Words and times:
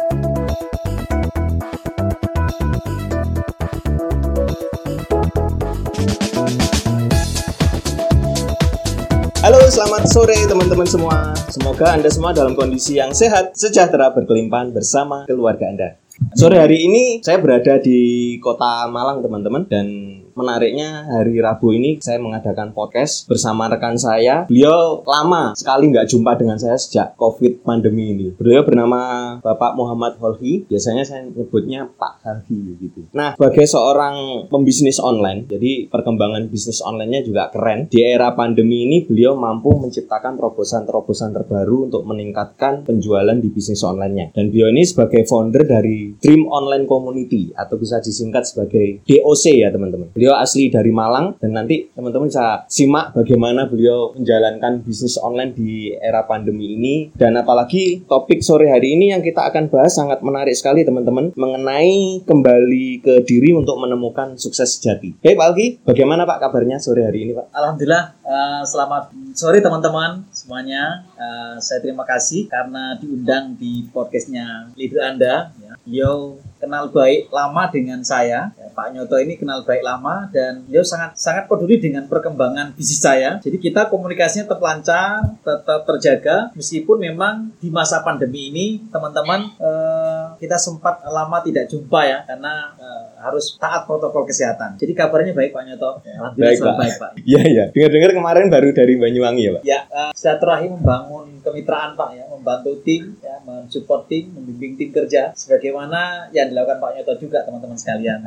Halo, 0.00 0.08
selamat 9.68 10.08
sore 10.08 10.40
teman-teman 10.48 10.88
semua. 10.88 11.36
Semoga 11.52 11.92
Anda 11.92 12.08
semua 12.08 12.32
dalam 12.32 12.56
kondisi 12.56 12.96
yang 12.96 13.12
sehat, 13.12 13.52
sejahtera, 13.52 14.08
berkelimpahan 14.16 14.72
bersama 14.72 15.28
keluarga 15.28 15.68
Anda. 15.68 16.00
Sore 16.32 16.56
hari 16.56 16.88
ini 16.88 17.20
saya 17.20 17.36
berada 17.36 17.76
di 17.76 18.40
kota 18.40 18.88
Malang 18.88 19.20
teman-teman 19.20 19.68
dan 19.68 19.84
menariknya 20.34 21.06
hari 21.10 21.38
Rabu 21.38 21.74
ini 21.74 21.98
saya 21.98 22.22
mengadakan 22.22 22.72
podcast 22.74 23.26
bersama 23.26 23.66
rekan 23.70 23.96
saya. 23.96 24.46
Beliau 24.46 25.02
lama 25.04 25.52
sekali 25.56 25.90
nggak 25.90 26.08
jumpa 26.10 26.38
dengan 26.38 26.56
saya 26.58 26.76
sejak 26.78 27.14
COVID 27.18 27.66
pandemi 27.66 28.14
ini. 28.14 28.26
Beliau 28.34 28.62
bernama 28.66 29.36
Bapak 29.42 29.74
Muhammad 29.74 30.16
Holhi. 30.18 30.66
Biasanya 30.66 31.04
saya 31.06 31.26
nyebutnya 31.26 31.88
Pak 31.90 32.22
Holhi 32.24 32.76
gitu. 32.78 33.06
Nah, 33.14 33.34
sebagai 33.34 33.66
seorang 33.66 34.46
pembisnis 34.48 35.02
online, 35.02 35.46
jadi 35.48 35.88
perkembangan 35.90 36.46
bisnis 36.48 36.82
online-nya 36.82 37.26
juga 37.26 37.48
keren. 37.50 37.90
Di 37.90 38.02
era 38.02 38.32
pandemi 38.34 38.86
ini 38.86 39.04
beliau 39.04 39.34
mampu 39.36 39.74
menciptakan 39.78 40.38
terobosan-terobosan 40.38 41.34
terbaru 41.34 41.90
untuk 41.90 42.02
meningkatkan 42.06 42.86
penjualan 42.86 43.36
di 43.36 43.48
bisnis 43.50 43.82
online-nya. 43.82 44.32
Dan 44.34 44.52
beliau 44.52 44.70
ini 44.70 44.82
sebagai 44.86 45.26
founder 45.26 45.64
dari 45.66 46.14
Dream 46.18 46.46
Online 46.50 46.84
Community 46.86 47.52
atau 47.54 47.76
bisa 47.76 47.98
disingkat 48.00 48.46
sebagai 48.46 49.02
DOC 49.04 49.44
ya 49.60 49.68
teman-teman. 49.70 50.12
Beliau 50.20 50.36
asli 50.36 50.68
dari 50.68 50.92
Malang 50.92 51.40
dan 51.40 51.56
nanti 51.56 51.88
teman-teman 51.96 52.28
bisa 52.28 52.68
simak 52.68 53.16
bagaimana 53.16 53.64
beliau 53.72 54.12
menjalankan 54.12 54.84
bisnis 54.84 55.16
online 55.16 55.56
di 55.56 55.96
era 55.96 56.28
pandemi 56.28 56.76
ini 56.76 57.08
dan 57.16 57.40
apalagi 57.40 58.04
topik 58.04 58.44
sore 58.44 58.68
hari 58.68 59.00
ini 59.00 59.16
yang 59.16 59.24
kita 59.24 59.48
akan 59.48 59.72
bahas 59.72 59.96
sangat 59.96 60.20
menarik 60.20 60.52
sekali 60.52 60.84
teman-teman 60.84 61.32
mengenai 61.32 62.20
kembali 62.28 63.00
ke 63.00 63.24
diri 63.24 63.56
untuk 63.56 63.80
menemukan 63.80 64.36
sukses 64.36 64.76
sejati. 64.76 65.16
Hei 65.24 65.32
Pak 65.32 65.56
Alki, 65.56 65.66
bagaimana 65.88 66.28
Pak 66.28 66.36
kabarnya 66.36 66.76
sore 66.76 67.08
hari 67.08 67.24
ini 67.24 67.32
Pak? 67.32 67.56
Alhamdulillah, 67.56 68.04
uh, 68.20 68.60
selamat 68.60 69.16
sore 69.32 69.64
teman-teman 69.64 70.28
semuanya. 70.50 71.06
Uh, 71.14 71.62
saya 71.62 71.78
terima 71.78 72.02
kasih 72.02 72.50
karena 72.50 72.98
diundang 72.98 73.54
di 73.54 73.86
podcastnya 73.94 74.74
leader 74.74 74.98
Anda. 74.98 75.54
Ya. 75.62 75.78
Beliau 75.86 76.42
kenal 76.58 76.90
baik 76.90 77.30
lama 77.30 77.70
dengan 77.70 78.02
saya. 78.02 78.50
Ya, 78.58 78.66
Pak 78.74 78.90
Nyoto 78.90 79.14
ini 79.22 79.38
kenal 79.38 79.62
baik 79.62 79.86
lama 79.86 80.26
dan 80.34 80.66
beliau 80.66 80.82
sangat 80.82 81.14
sangat 81.14 81.46
peduli 81.46 81.78
dengan 81.78 82.10
perkembangan 82.10 82.74
bisnis 82.74 82.98
saya. 82.98 83.38
Jadi 83.38 83.62
kita 83.62 83.86
komunikasinya 83.94 84.50
tetap 84.50 84.58
lancar, 84.58 85.22
tetap 85.38 85.86
terjaga 85.86 86.50
meskipun 86.58 86.98
memang 86.98 87.54
di 87.62 87.70
masa 87.70 88.02
pandemi 88.02 88.50
ini 88.50 88.82
teman-teman 88.90 89.54
uh, 89.62 90.34
kita 90.42 90.58
sempat 90.58 90.98
lama 91.06 91.38
tidak 91.46 91.70
jumpa 91.70 92.00
ya 92.10 92.18
karena 92.26 92.74
uh, 92.74 93.06
harus 93.20 93.60
taat 93.60 93.84
protokol 93.84 94.24
kesehatan. 94.24 94.80
Jadi 94.80 94.92
kabarnya 94.96 95.36
baik 95.36 95.52
Pak 95.52 95.62
Nyoto. 95.68 96.00
Baik, 96.00 96.16
Alhamdulillah 96.16 96.56
selamat 96.56 96.72
Pak. 96.72 96.80
baik 96.80 96.96
Pak. 96.96 97.10
Iya 97.20 97.40
iya. 97.44 97.64
Dengar-dengar 97.68 98.10
kemarin 98.16 98.46
baru 98.48 98.68
dari 98.72 98.94
Banyuwangi 98.96 99.42
ya 99.44 99.52
Pak. 99.52 99.62
Ya, 99.62 99.80
uh, 99.92 100.10
silaturahim 100.16 100.80
membangun 100.80 101.26
kemitraan 101.44 101.92
Pak 101.94 102.10
ya, 102.16 102.24
membantu 102.32 102.70
tim, 102.80 103.20
ya, 103.20 103.36
mensupport 103.44 104.08
tim, 104.08 104.32
membimbing 104.32 104.80
tim 104.80 104.90
kerja, 104.90 105.36
sebagaimana 105.36 106.32
yang 106.32 106.48
dilakukan 106.48 106.80
Pak 106.80 106.90
Nyoto 106.96 107.12
juga 107.20 107.44
teman-teman 107.44 107.76
sekalian. 107.76 108.24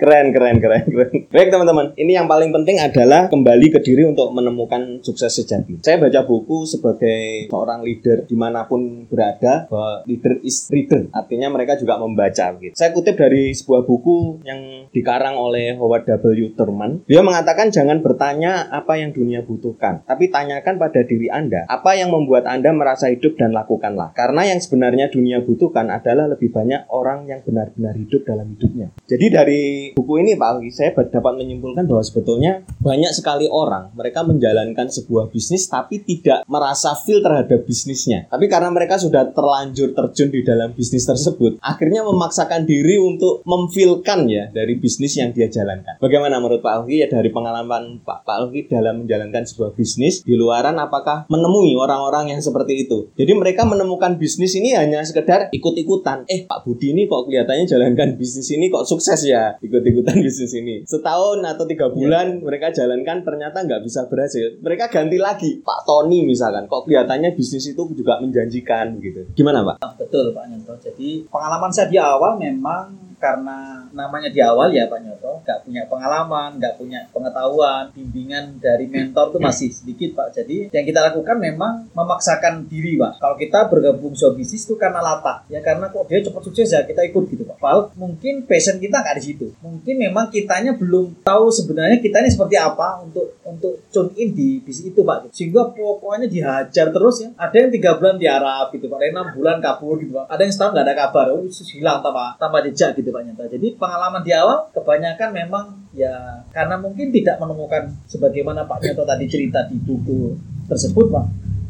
Keren, 0.00 0.32
keren, 0.32 0.56
keren, 0.64 0.88
keren. 0.88 1.12
Baik 1.28 1.52
teman-teman, 1.52 1.92
ini 1.92 2.16
yang 2.16 2.24
paling 2.24 2.48
penting 2.56 2.80
adalah 2.80 3.28
kembali 3.28 3.68
ke 3.68 3.84
diri 3.84 4.08
untuk 4.08 4.32
menemukan 4.32 5.04
sukses 5.04 5.28
sejati. 5.28 5.76
Saya 5.84 6.00
baca 6.00 6.24
buku 6.24 6.64
sebagai 6.64 7.52
seorang 7.52 7.84
leader 7.84 8.24
di 8.24 8.32
mana 8.32 8.64
pun 8.64 9.04
berada, 9.12 9.68
bahwa 9.68 10.00
leader 10.08 10.40
is 10.40 10.72
reader. 10.72 11.12
Artinya 11.12 11.52
mereka 11.52 11.76
juga 11.76 12.00
membaca. 12.00 12.56
Gitu. 12.56 12.72
Saya 12.72 12.96
kutip 12.96 13.20
dari 13.20 13.52
sebuah 13.52 13.84
buku 13.84 14.40
yang 14.40 14.88
dikarang 14.88 15.36
oleh 15.36 15.76
Howard 15.76 16.08
W. 16.08 16.56
Thurman. 16.56 17.04
Dia 17.04 17.20
mengatakan 17.20 17.68
jangan 17.68 18.00
bertanya 18.00 18.72
apa 18.72 18.96
yang 18.96 19.12
dunia 19.12 19.44
butuhkan, 19.44 20.00
tapi 20.08 20.32
tanyakan 20.32 20.80
pada 20.80 21.04
diri 21.04 21.28
Anda, 21.28 21.68
apa 21.68 21.92
yang 22.00 22.08
membuat 22.08 22.48
Anda 22.48 22.72
merasa 22.72 23.12
hidup 23.12 23.36
dan 23.36 23.52
lakukanlah. 23.52 24.16
Karena 24.16 24.48
yang 24.48 24.64
sebenarnya 24.64 25.12
dunia 25.12 25.44
butuhkan 25.44 25.92
adalah 25.92 26.24
lebih 26.24 26.48
banyak 26.48 26.88
orang 26.88 27.28
yang 27.28 27.44
benar-benar 27.44 28.00
hidup 28.00 28.24
dalam 28.24 28.56
hidupnya. 28.56 28.96
Jadi 29.04 29.26
dari 29.28 29.62
buku 29.92 30.22
ini 30.22 30.36
Pak 30.36 30.48
Alwi, 30.56 30.70
saya 30.72 30.90
dapat 30.94 31.32
menyimpulkan 31.38 31.86
bahwa 31.86 32.02
sebetulnya 32.04 32.62
banyak 32.80 33.12
sekali 33.12 33.46
orang 33.50 33.92
mereka 33.94 34.24
menjalankan 34.24 34.88
sebuah 34.88 35.30
bisnis 35.30 35.66
tapi 35.68 36.02
tidak 36.02 36.46
merasa 36.46 36.96
feel 36.96 37.20
terhadap 37.20 37.62
bisnisnya. 37.64 38.26
Tapi 38.30 38.46
karena 38.46 38.72
mereka 38.72 38.96
sudah 38.96 39.30
terlanjur 39.30 39.92
terjun 39.92 40.28
di 40.32 40.40
dalam 40.42 40.72
bisnis 40.72 41.04
tersebut, 41.06 41.60
akhirnya 41.60 42.02
memaksakan 42.06 42.64
diri 42.64 42.96
untuk 42.96 43.42
memfilkan 43.44 44.26
ya 44.26 44.48
dari 44.50 44.76
bisnis 44.78 45.16
yang 45.18 45.30
dia 45.34 45.50
jalankan. 45.50 45.98
Bagaimana 46.00 46.38
menurut 46.38 46.62
Pak 46.64 46.82
Alwi 46.82 47.04
ya 47.04 47.08
dari 47.10 47.30
pengalaman 47.30 48.02
Pak 48.02 48.26
Pak 48.26 48.36
Alwi 48.46 48.66
dalam 48.66 49.04
menjalankan 49.04 49.46
sebuah 49.46 49.74
bisnis 49.74 50.22
di 50.22 50.34
luaran 50.34 50.76
apakah 50.78 51.26
menemui 51.28 51.74
orang-orang 51.76 52.34
yang 52.36 52.40
seperti 52.40 52.88
itu? 52.88 53.12
Jadi 53.14 53.32
mereka 53.36 53.66
menemukan 53.66 54.16
bisnis 54.16 54.56
ini 54.56 54.74
hanya 54.74 55.02
sekedar 55.04 55.50
ikut-ikutan. 55.54 56.24
Eh 56.30 56.46
Pak 56.46 56.64
Budi 56.64 56.92
ini 56.92 57.06
kok 57.06 57.26
kelihatannya 57.26 57.66
jalankan 57.68 58.16
bisnis 58.16 58.48
ini 58.52 58.68
kok 58.72 58.86
sukses 58.86 59.22
ya 59.26 59.56
ikut-ikutan 59.70 60.18
bisnis 60.26 60.52
ini. 60.58 60.82
Setahun 60.82 61.38
atau 61.46 61.64
tiga 61.64 61.86
bulan 61.88 62.42
mereka 62.42 62.74
jalankan 62.74 63.22
ternyata 63.22 63.62
nggak 63.62 63.86
bisa 63.86 64.10
berhasil. 64.10 64.58
Mereka 64.58 64.90
ganti 64.90 65.16
lagi 65.16 65.62
Pak 65.62 65.86
Tony 65.86 66.26
misalkan. 66.26 66.66
Kok 66.66 66.90
kelihatannya 66.90 67.38
bisnis 67.38 67.70
itu 67.70 67.82
juga 67.94 68.18
menjanjikan 68.18 68.98
begitu. 68.98 69.30
Gimana 69.38 69.62
Pak? 69.62 69.76
Ah, 69.80 69.94
Betul 69.94 70.34
Pak 70.34 70.50
Nyoto. 70.50 70.74
Jadi 70.82 71.24
pengalaman 71.30 71.70
saya 71.70 71.86
di 71.86 71.96
awal 71.96 72.34
memang 72.34 73.09
karena 73.20 73.84
namanya 73.92 74.32
di 74.32 74.40
awal 74.40 74.72
ya 74.72 74.88
Pak 74.88 75.00
Nyoto, 75.04 75.44
nggak 75.44 75.68
punya 75.68 75.82
pengalaman, 75.84 76.56
nggak 76.56 76.74
punya 76.80 77.04
pengetahuan, 77.12 77.92
bimbingan 77.92 78.56
dari 78.56 78.88
mentor 78.88 79.36
tuh 79.36 79.40
masih 79.44 79.68
sedikit 79.68 80.16
Pak. 80.16 80.40
Jadi 80.40 80.72
yang 80.72 80.84
kita 80.88 81.12
lakukan 81.12 81.36
memang 81.36 81.92
memaksakan 81.92 82.64
diri 82.64 82.96
Pak. 82.96 83.20
Kalau 83.20 83.36
kita 83.36 83.68
bergabung 83.68 84.16
sebuah 84.16 84.34
bisnis 84.40 84.64
itu 84.64 84.74
karena 84.80 85.04
latah, 85.04 85.44
ya 85.52 85.60
karena 85.60 85.92
kok 85.92 86.08
dia 86.08 86.24
cepat 86.24 86.42
sukses 86.48 86.72
ya 86.72 86.80
kita 86.88 87.04
ikut 87.12 87.24
gitu 87.28 87.44
Pak. 87.44 87.60
Padahal 87.60 87.92
mungkin 88.00 88.48
passion 88.48 88.80
kita 88.80 89.04
nggak 89.04 89.16
di 89.20 89.24
situ. 89.28 89.46
Mungkin 89.60 89.94
memang 90.00 90.32
kitanya 90.32 90.72
belum 90.74 91.20
tahu 91.20 91.52
sebenarnya 91.52 92.00
kita 92.00 92.24
ini 92.24 92.32
seperti 92.32 92.56
apa 92.56 93.04
untuk 93.04 93.36
untuk 93.44 93.84
tune 93.92 94.16
in 94.16 94.32
di 94.32 94.64
bisnis 94.64 94.96
itu 94.96 95.04
Pak. 95.04 95.28
Sehingga 95.36 95.68
pokoknya 95.76 96.24
dihajar 96.24 96.88
terus 96.88 97.20
ya. 97.20 97.28
Ada 97.36 97.68
yang 97.68 97.70
tiga 97.70 98.00
bulan 98.00 98.16
di 98.16 98.26
gitu 98.70 98.86
Pak, 98.88 98.96
ada 98.96 99.04
yang 99.04 99.16
enam 99.20 99.28
bulan 99.36 99.56
kabur 99.60 100.00
gitu 100.00 100.12
Pak. 100.16 100.24
Ada 100.32 100.40
yang 100.48 100.52
setahun 100.56 100.70
nggak 100.72 100.86
ada 100.88 100.94
kabar, 100.96 101.26
oh 101.36 101.44
hilang 101.70 101.98
tanpa 102.00 102.24
tanpa 102.40 102.58
jejak 102.64 102.96
gitu 102.96 103.09
Pak 103.10 103.22
Nyata. 103.26 103.44
Jadi 103.50 103.76
pengalaman 103.76 104.22
di 104.22 104.32
awal 104.34 104.70
kebanyakan 104.72 105.28
memang 105.34 105.64
ya 105.94 106.42
karena 106.54 106.78
mungkin 106.78 107.10
tidak 107.10 107.36
menemukan 107.42 107.90
sebagaimana 108.06 108.64
Pak 108.64 108.80
Nyoto 108.82 109.02
tadi 109.04 109.24
cerita 109.26 109.66
di 109.66 109.76
buku 109.78 110.34
tersebut 110.70 111.06
Pak. 111.10 111.26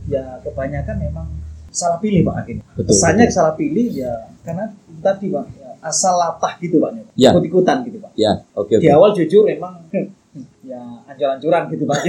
Ya 0.08 0.38
kebanyakan 0.44 0.96
memang 1.00 1.26
salah 1.72 1.98
pilih 1.98 2.22
Pak 2.26 2.36
akhirnya. 2.44 2.64
Betul, 2.76 2.88
Kesannya 2.92 3.26
betul. 3.28 3.36
salah 3.36 3.54
pilih 3.56 3.86
ya 3.90 4.12
karena 4.44 4.64
tadi 5.00 5.26
Pak 5.32 5.46
ya, 5.56 5.70
asal 5.80 6.14
latah 6.20 6.52
gitu 6.60 6.76
Pak 6.78 6.90
Nyoto. 6.94 7.10
Ya. 7.16 7.30
Ikut-ikutan 7.32 7.76
gitu 7.88 7.98
Pak. 7.98 8.10
Ya, 8.14 8.32
oke 8.54 8.76
Di 8.76 8.88
awal 8.92 9.16
jujur 9.16 9.48
memang 9.48 9.80
ya 10.62 10.80
anjuran-anjuran 11.10 11.62
gitu 11.74 11.84
Pak. 11.88 12.00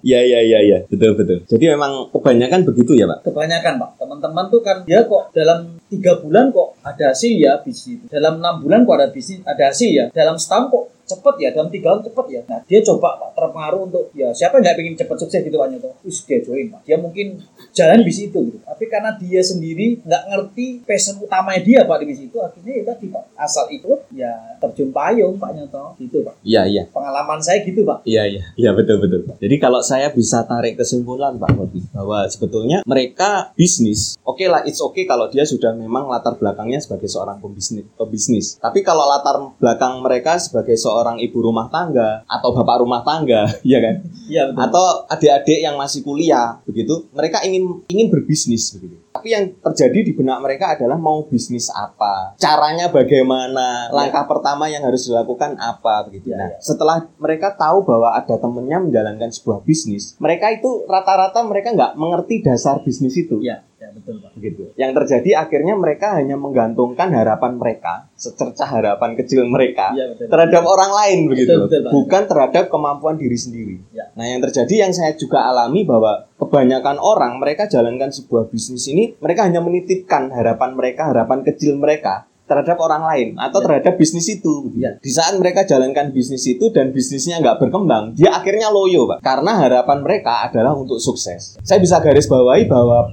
Ya, 0.00 0.24
ya, 0.24 0.40
ya, 0.40 0.64
ya. 0.64 0.78
Betul, 0.88 1.12
betul. 1.12 1.44
Jadi 1.44 1.76
memang 1.76 2.08
kebanyakan 2.08 2.64
begitu 2.64 2.96
ya 2.96 3.04
Pak. 3.04 3.28
kebanyakan 3.28 3.76
pak 3.76 3.90
teman-teman 4.00 4.44
tuh 4.48 4.60
kan 4.64 4.76
dia 4.88 5.04
kok 5.04 5.28
dalam 5.36 5.76
tiga 5.92 6.16
bulan 6.18 6.48
kok 6.48 6.72
ada 6.80 7.12
hasil 7.12 7.32
ya 7.36 7.60
bisnis 7.60 8.00
dalam 8.08 8.40
enam 8.40 8.64
bulan 8.64 8.88
kok 8.88 8.96
ada 8.96 9.08
bisnis 9.12 9.44
ada 9.44 9.68
hasil 9.68 9.90
ya 9.92 10.04
dalam 10.10 10.40
setahun 10.40 10.72
kok 10.72 10.84
cepet 11.10 11.34
ya 11.42 11.48
dalam 11.50 11.68
tiga 11.68 11.94
tahun 11.94 12.02
cepet 12.06 12.26
ya. 12.30 12.40
Nah 12.46 12.60
dia 12.64 12.80
coba 12.86 13.08
pak 13.18 13.30
terpengaruh 13.34 13.80
untuk 13.90 14.04
ya 14.14 14.30
siapa 14.30 14.58
yang 14.58 14.70
nggak 14.70 14.76
pengen 14.78 14.94
cepet 14.94 15.16
sukses 15.18 15.40
gitu 15.42 15.56
pak 15.58 15.68
Nyoto 15.74 15.90
Wis, 16.06 16.18
dia 16.22 16.38
join 16.38 16.66
pak. 16.70 16.80
Dia 16.86 16.96
mungkin 17.02 17.26
jalan 17.74 18.00
bisnis 18.06 18.30
itu 18.30 18.38
gitu. 18.46 18.58
Tapi 18.62 18.84
karena 18.86 19.10
dia 19.18 19.42
sendiri 19.42 19.98
nggak 20.06 20.22
ngerti 20.30 20.66
passion 20.86 21.18
utamanya 21.18 21.60
dia 21.66 21.80
pak 21.82 21.96
di 22.02 22.04
bisnis 22.14 22.28
itu 22.30 22.38
akhirnya 22.38 22.72
ya 22.78 22.84
tadi 22.94 23.06
pak 23.10 23.24
asal 23.34 23.64
ikut 23.72 24.00
ya 24.14 24.32
terjun 24.62 24.90
payung 24.94 25.34
pak 25.40 25.50
Nyoto 25.58 25.98
gitu 25.98 26.22
pak. 26.22 26.34
Iya, 26.46 26.62
iya. 26.70 26.82
pengalaman 26.92 27.42
saya 27.42 27.66
gitu 27.66 27.82
pak. 27.82 28.06
Iya 28.06 28.22
iya. 28.30 28.42
Iya 28.54 28.70
betul 28.76 29.00
betul. 29.00 29.26
Jadi 29.40 29.56
kalau 29.56 29.80
saya 29.80 30.12
bisa 30.12 30.44
tarik 30.44 30.76
kesimpulan 30.76 31.40
Pak 31.40 31.56
Robi 31.56 31.80
bahwa 31.96 32.28
sebetulnya 32.28 32.84
mereka 32.84 33.56
bisnis, 33.56 34.20
oke 34.20 34.44
lah 34.44 34.60
it's 34.68 34.84
okay 34.84 35.08
kalau 35.08 35.32
dia 35.32 35.48
sudah 35.48 35.72
memang 35.72 36.06
latar 36.12 36.36
belakangnya 36.36 36.76
sebagai 36.76 37.08
seorang 37.08 37.40
pembisnis 37.40 37.88
pebisnis. 37.96 38.46
Tapi 38.60 38.84
kalau 38.84 39.08
latar 39.08 39.40
belakang 39.56 40.04
mereka 40.04 40.36
sebagai 40.36 40.76
seorang 40.76 40.99
ibu 41.16 41.38
rumah 41.40 41.70
tangga 41.70 42.20
atau 42.26 42.52
bapak 42.52 42.84
rumah 42.84 43.00
tangga, 43.00 43.48
ya 43.64 43.80
kan? 43.80 44.04
iya 44.26 44.50
betul 44.50 44.60
Atau 44.60 44.84
adik-adik 45.08 45.58
yang 45.58 45.74
masih 45.74 46.00
kuliah 46.00 46.60
begitu, 46.62 47.08
mereka 47.10 47.40
ingin 47.40 47.80
ingin 47.88 48.08
berbisnis 48.08 48.74
begitu. 48.74 49.00
Tapi 49.10 49.26
yang 49.26 49.44
terjadi 49.58 50.06
di 50.06 50.12
benak 50.14 50.38
mereka 50.38 50.78
adalah 50.78 50.94
mau 50.94 51.24
bisnis 51.24 51.66
apa, 51.66 52.36
caranya 52.36 52.86
bagaimana, 52.88 53.90
langkah 53.90 54.22
pertama 54.24 54.66
yang 54.66 54.82
harus 54.82 55.02
dilakukan 55.04 55.56
apa 55.56 56.06
begitu. 56.06 56.30
Ya, 56.30 56.38
Nah, 56.38 56.48
ya. 56.54 56.58
setelah 56.62 56.96
mereka 57.16 57.52
tahu 57.52 57.82
bahwa 57.82 58.14
ada 58.14 58.38
temennya 58.38 58.78
menjalankan 58.78 59.30
sebuah 59.30 59.62
bisnis, 59.62 60.14
mereka 60.16 60.50
itu 60.50 60.86
rata-rata 60.86 61.42
mereka 61.42 61.74
nggak 61.74 61.92
mengerti 61.94 62.40
dasar 62.40 62.80
bisnis 62.80 63.16
itu. 63.16 63.42
ya, 63.42 63.66
betul 64.10 64.26
Pak. 64.26 64.32
gitu. 64.36 64.62
Yang 64.74 64.92
terjadi 64.98 65.30
akhirnya 65.38 65.74
mereka 65.74 66.06
hanya 66.14 66.34
menggantungkan 66.34 67.08
harapan 67.10 67.52
mereka, 67.54 68.10
secercah 68.14 68.66
harapan 68.66 69.14
kecil 69.14 69.46
mereka 69.46 69.94
Iya 69.94 70.12
betul. 70.12 70.26
terhadap 70.26 70.62
orang 70.64 70.90
lain 70.90 71.18
begitu, 71.26 71.54
betul, 71.60 71.80
Pak. 71.80 71.90
bukan 71.92 72.22
terhadap 72.26 72.64
kemampuan 72.66 73.14
diri 73.14 73.34
sendiri. 73.34 73.76
Ya. 73.90 74.10
Nah, 74.12 74.26
yang 74.26 74.42
terjadi 74.42 74.74
yang 74.84 74.92
saya 74.92 75.14
juga 75.14 75.42
alami 75.42 75.82
bahwa 75.82 76.26
kebanyakan 76.36 76.98
orang 76.98 77.38
mereka 77.38 77.64
jalankan 77.64 78.10
sebuah 78.10 78.48
bisnis 78.48 78.84
ini, 78.86 79.14
mereka 79.16 79.46
hanya 79.46 79.60
menitipkan 79.60 80.28
harapan 80.28 80.74
mereka, 80.74 81.06
harapan 81.06 81.40
kecil 81.40 81.76
mereka 81.76 82.26
terhadap 82.44 82.82
orang 82.82 83.06
lain 83.06 83.28
atau 83.38 83.62
Ya. 83.62 83.64
terhadap 83.64 83.94
bisnis 83.94 84.26
itu. 84.26 84.66
begitu. 84.66 84.82
Ya. 84.82 84.98
Di 84.98 85.06
saat 85.08 85.38
mereka 85.38 85.62
jalankan 85.62 86.10
bisnis 86.10 86.42
itu 86.44 86.66
dan 86.68 86.90
bisnisnya 86.90 87.38
nggak 87.38 87.62
berkembang, 87.62 88.10
dia 88.12 88.34
akhirnya 88.34 88.66
loyo, 88.68 89.06
Pak. 89.06 89.22
Karena 89.22 89.54
harapan 89.54 90.02
mereka 90.02 90.50
adalah 90.50 90.74
untuk 90.74 90.98
sukses. 90.98 91.54
Saya 91.62 91.78
bisa 91.78 92.02
garis 92.02 92.26
bawahi 92.26 92.66
bahwa 92.66 93.06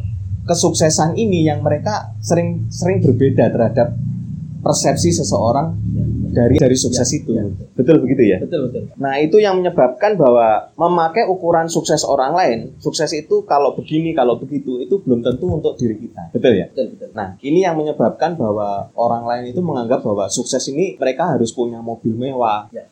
kesuksesan 0.47 1.13
ini 1.13 1.44
yang 1.44 1.59
mereka 1.59 2.15
sering 2.23 2.71
sering 2.71 3.03
berbeda 3.03 3.51
terhadap 3.51 3.94
persepsi 4.57 5.13
seseorang 5.13 5.75
dari 6.27 6.59
dari 6.59 6.77
sukses 6.77 7.07
Ya, 7.07 7.17
itu. 7.17 7.31
ya. 7.33 7.44
Betul 7.73 8.03
begitu 8.03 8.21
ya? 8.25 8.38
Betul 8.38 8.69
betul. 8.69 8.83
Nah, 8.99 9.17
itu 9.17 9.38
yang 9.38 9.57
menyebabkan 9.57 10.13
bahwa 10.15 10.69
memakai 10.75 11.25
ukuran 11.25 11.65
sukses 11.65 12.03
orang 12.03 12.35
lain, 12.35 12.57
sukses 12.77 13.09
itu 13.11 13.41
kalau 13.44 13.73
begini, 13.73 14.11
kalau 14.11 14.38
begitu, 14.38 14.77
itu 14.77 15.01
belum 15.01 15.23
tentu 15.23 15.49
untuk 15.49 15.73
diri 15.77 15.97
kita. 15.97 16.29
Betul 16.35 16.53
ya? 16.57 16.65
Betul 16.69 16.93
betul. 16.93 17.09
Nah, 17.15 17.39
ini 17.39 17.63
yang 17.63 17.73
menyebabkan 17.73 18.35
bahwa 18.35 18.91
orang 18.93 19.23
lain 19.25 19.43
itu 19.50 19.61
menganggap 19.61 20.03
bahwa 20.03 20.27
sukses 20.27 20.61
ini 20.69 20.93
mereka 20.95 21.25
harus 21.31 21.50
punya 21.50 21.79
mobil 21.81 22.13
mewah, 22.13 22.69
Ya. 22.69 22.85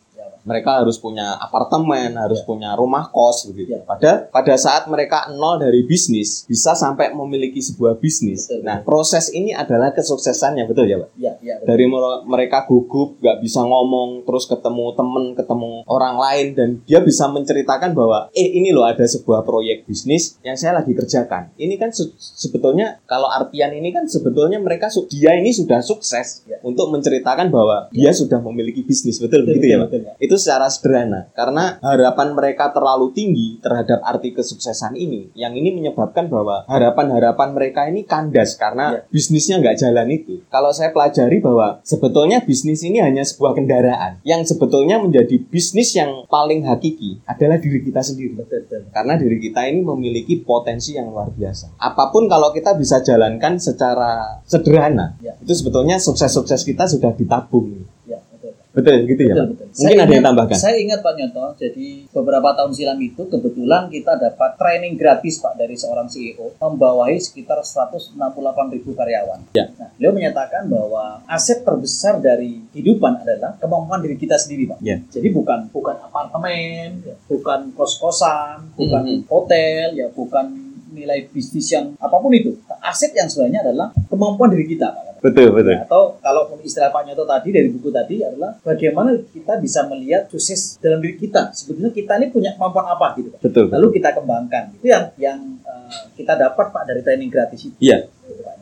Mereka 0.46 0.80
harus 0.80 0.96
punya 0.96 1.36
apartemen, 1.36 2.14
harus 2.16 2.40
Ya. 2.40 2.46
punya 2.46 2.70
rumah 2.74 3.10
kos 3.10 3.50
begitu. 3.50 3.74
Ya. 3.74 3.82
Pada 3.82 4.12
pada 4.30 4.54
saat 4.56 4.86
mereka 4.86 5.28
nol 5.32 5.58
dari 5.58 5.82
bisnis, 5.82 6.46
bisa 6.46 6.72
sampai 6.72 7.12
memiliki 7.12 7.60
sebuah 7.60 7.98
bisnis. 7.98 8.46
Betul. 8.46 8.62
Nah, 8.62 8.80
proses 8.80 9.28
ini 9.30 9.52
adalah 9.52 9.90
kesuksesannya, 9.90 10.64
betul 10.64 10.86
ya, 10.86 10.98
Pak? 10.98 11.10
Ya, 11.16 11.34
ya 11.40 11.54
betul. 11.56 11.66
dari 11.66 11.86
mer- 11.86 12.24
mereka 12.26 12.64
gugup 12.64 13.18
nggak 13.18 13.42
bisa 13.42 13.60
ngomong 13.60 14.22
terus 14.22 14.46
ketemu 14.46 14.94
temen 14.94 15.26
ketemu 15.34 15.82
orang 15.86 16.16
lain 16.16 16.48
dan 16.54 16.70
dia 16.84 17.02
bisa 17.02 17.26
menceritakan 17.26 17.92
bahwa 17.92 18.30
eh 18.32 18.54
ini 18.54 18.70
loh 18.70 18.84
ada 18.84 19.02
sebuah 19.02 19.42
proyek 19.42 19.84
bisnis 19.84 20.38
yang 20.42 20.54
saya 20.54 20.76
lagi 20.76 20.94
kerjakan 20.94 21.50
ini 21.56 21.74
kan 21.76 21.90
se- 21.90 22.14
sebetulnya 22.16 23.02
kalau 23.04 23.26
artian 23.28 23.72
ini 23.72 23.90
kan 23.90 24.06
sebetulnya 24.06 24.58
mereka 24.58 24.88
dia 25.08 25.34
ini 25.34 25.50
sudah 25.50 25.82
sukses 25.82 26.46
Ya. 26.46 26.55
Untuk 26.66 26.90
menceritakan 26.90 27.54
bahwa 27.54 27.94
dia 27.94 28.10
sudah 28.10 28.42
memiliki 28.42 28.82
bisnis 28.82 29.22
betul, 29.22 29.46
begitu 29.46 29.70
ya 29.70 29.86
betul, 29.86 30.02
Pak. 30.02 30.18
itu 30.18 30.36
secara 30.36 30.66
sederhana 30.66 31.30
karena 31.38 31.78
harapan 31.80 32.34
mereka 32.34 32.74
terlalu 32.74 33.14
tinggi 33.14 33.62
terhadap 33.62 34.02
arti 34.02 34.34
kesuksesan 34.34 34.98
ini 34.98 35.30
yang 35.38 35.54
ini 35.54 35.70
menyebabkan 35.72 36.26
bahwa 36.26 36.66
harapan-harapan 36.66 37.50
mereka 37.54 37.86
ini 37.86 38.02
kandas 38.04 38.58
karena 38.58 38.88
Ya. 38.96 39.02
bisnisnya 39.10 39.60
nggak 39.60 39.78
jalan 39.78 40.08
itu 40.10 40.42
kalau 40.48 40.72
saya 40.72 40.90
pelajari 40.90 41.38
bahwa 41.38 41.84
sebetulnya 41.84 42.42
bisnis 42.42 42.82
ini 42.82 42.98
hanya 42.98 43.22
sebuah 43.22 43.54
kendaraan 43.54 44.24
yang 44.24 44.42
sebetulnya 44.42 44.98
menjadi 44.98 45.38
bisnis 45.46 45.94
yang 45.94 46.26
paling 46.26 46.64
hakiki 46.64 47.20
adalah 47.26 47.60
diri 47.60 47.82
kita 47.82 48.00
sendiri 48.00 48.34
Betul 48.40 48.64
betul. 48.64 48.82
karena 48.90 49.14
diri 49.16 49.38
kita 49.38 49.68
ini 49.68 49.84
memiliki 49.84 50.40
potensi 50.40 50.96
yang 50.96 51.12
luar 51.12 51.28
biasa. 51.30 51.76
Apa 51.76 52.10
pun 52.10 52.26
kalau 52.26 52.50
kita 52.50 52.74
bisa 52.74 53.02
jalankan 53.02 53.60
secara 53.60 54.40
sederhana, 54.48 55.20
Ya. 55.20 55.36
itu 55.36 55.52
sebetulnya 55.52 56.00
sukses-sukses 56.00 56.55
kita 56.62 56.86
sudah 56.86 57.12
ditabung. 57.12 57.84
Ya, 58.06 58.22
betul. 58.30 58.54
Betul 58.72 58.96
gitu 59.06 59.22
ya, 59.24 59.34
Betul, 59.34 59.42
Pak? 59.42 59.50
betul. 59.50 59.66
Mungkin 59.66 59.76
Saya 59.76 59.92
ada 59.92 59.98
yang 59.98 60.08
ingat- 60.14 60.26
tambahkan. 60.26 60.56
Saya 60.56 60.76
ingat 60.78 61.00
Pak 61.02 61.14
Nyoto, 61.16 61.46
jadi 61.58 61.88
beberapa 62.10 62.50
tahun 62.54 62.72
silam 62.72 63.00
itu 63.02 63.22
kebetulan 63.26 63.84
kita 63.88 64.14
dapat 64.16 64.52
training 64.56 64.94
gratis 64.94 65.36
Pak 65.38 65.54
dari 65.56 65.76
seorang 65.76 66.06
CEO 66.06 66.46
membawahi 66.56 67.18
sekitar 67.18 67.60
168 67.60 68.16
ribu 68.70 68.92
karyawan. 68.92 69.40
Ya. 69.52 69.68
Nah, 69.76 69.92
beliau 69.92 70.12
menyatakan 70.12 70.68
bahwa 70.68 71.24
aset 71.26 71.60
terbesar 71.62 72.20
dari 72.20 72.64
kehidupan 72.70 73.20
adalah 73.20 73.56
kemampuan 73.58 74.00
diri 74.00 74.16
kita 74.16 74.36
sendiri 74.36 74.68
Pak. 74.70 74.80
Ya. 74.80 75.00
Jadi 75.06 75.28
bukan 75.30 75.68
bukan 75.70 75.96
apartemen, 75.98 77.02
ya, 77.02 77.16
bukan 77.26 77.72
kos-kosan, 77.74 78.76
bukan 78.76 79.04
Mhm. 79.04 79.28
hotel, 79.28 79.88
ya 79.94 80.08
bukan 80.10 80.65
nilai 80.96 81.28
bisnis 81.28 81.68
yang 81.76 81.92
apa 82.00 82.16
pun 82.16 82.32
itu. 82.32 82.56
Aset 82.80 83.12
yang 83.12 83.28
sebenarnya 83.28 83.68
adalah 83.68 83.92
kemampuan 84.08 84.56
diri 84.56 84.66
kita 84.72 84.96
Pak. 84.96 85.04
Betul, 85.26 85.58
betul. 85.58 85.76
Atau 85.82 86.22
kalau 86.22 86.54
istilah 86.62 86.94
Pak 86.94 87.02
Nyoto 87.10 87.26
tadi 87.26 87.50
dari 87.50 87.68
buku 87.74 87.90
tadi 87.90 88.22
adalah 88.22 88.56
bagaimana 88.62 89.18
kita 89.34 89.58
bisa 89.58 89.84
melihat 89.90 90.30
sukses 90.30 90.78
dalam 90.78 91.02
diri 91.02 91.18
kita. 91.18 91.50
Sebetulnya 91.52 91.90
kita 91.92 92.16
ini 92.22 92.30
punya 92.30 92.54
kemampuan 92.54 92.88
apa 92.88 93.18
gitu 93.20 93.34
Pak. 93.34 93.40
Betul. 93.44 93.66
Lalu 93.74 93.88
kita 94.00 94.16
kembangkan. 94.16 94.64
Itu 94.80 94.86
yang 94.88 95.04
yang 95.20 95.40
eh, 95.66 96.06
kita 96.16 96.38
dapat 96.38 96.72
Pak 96.72 96.84
dari 96.88 97.02
training 97.02 97.30
gratis 97.34 97.60
itu. 97.68 97.78
Iya. 97.82 98.08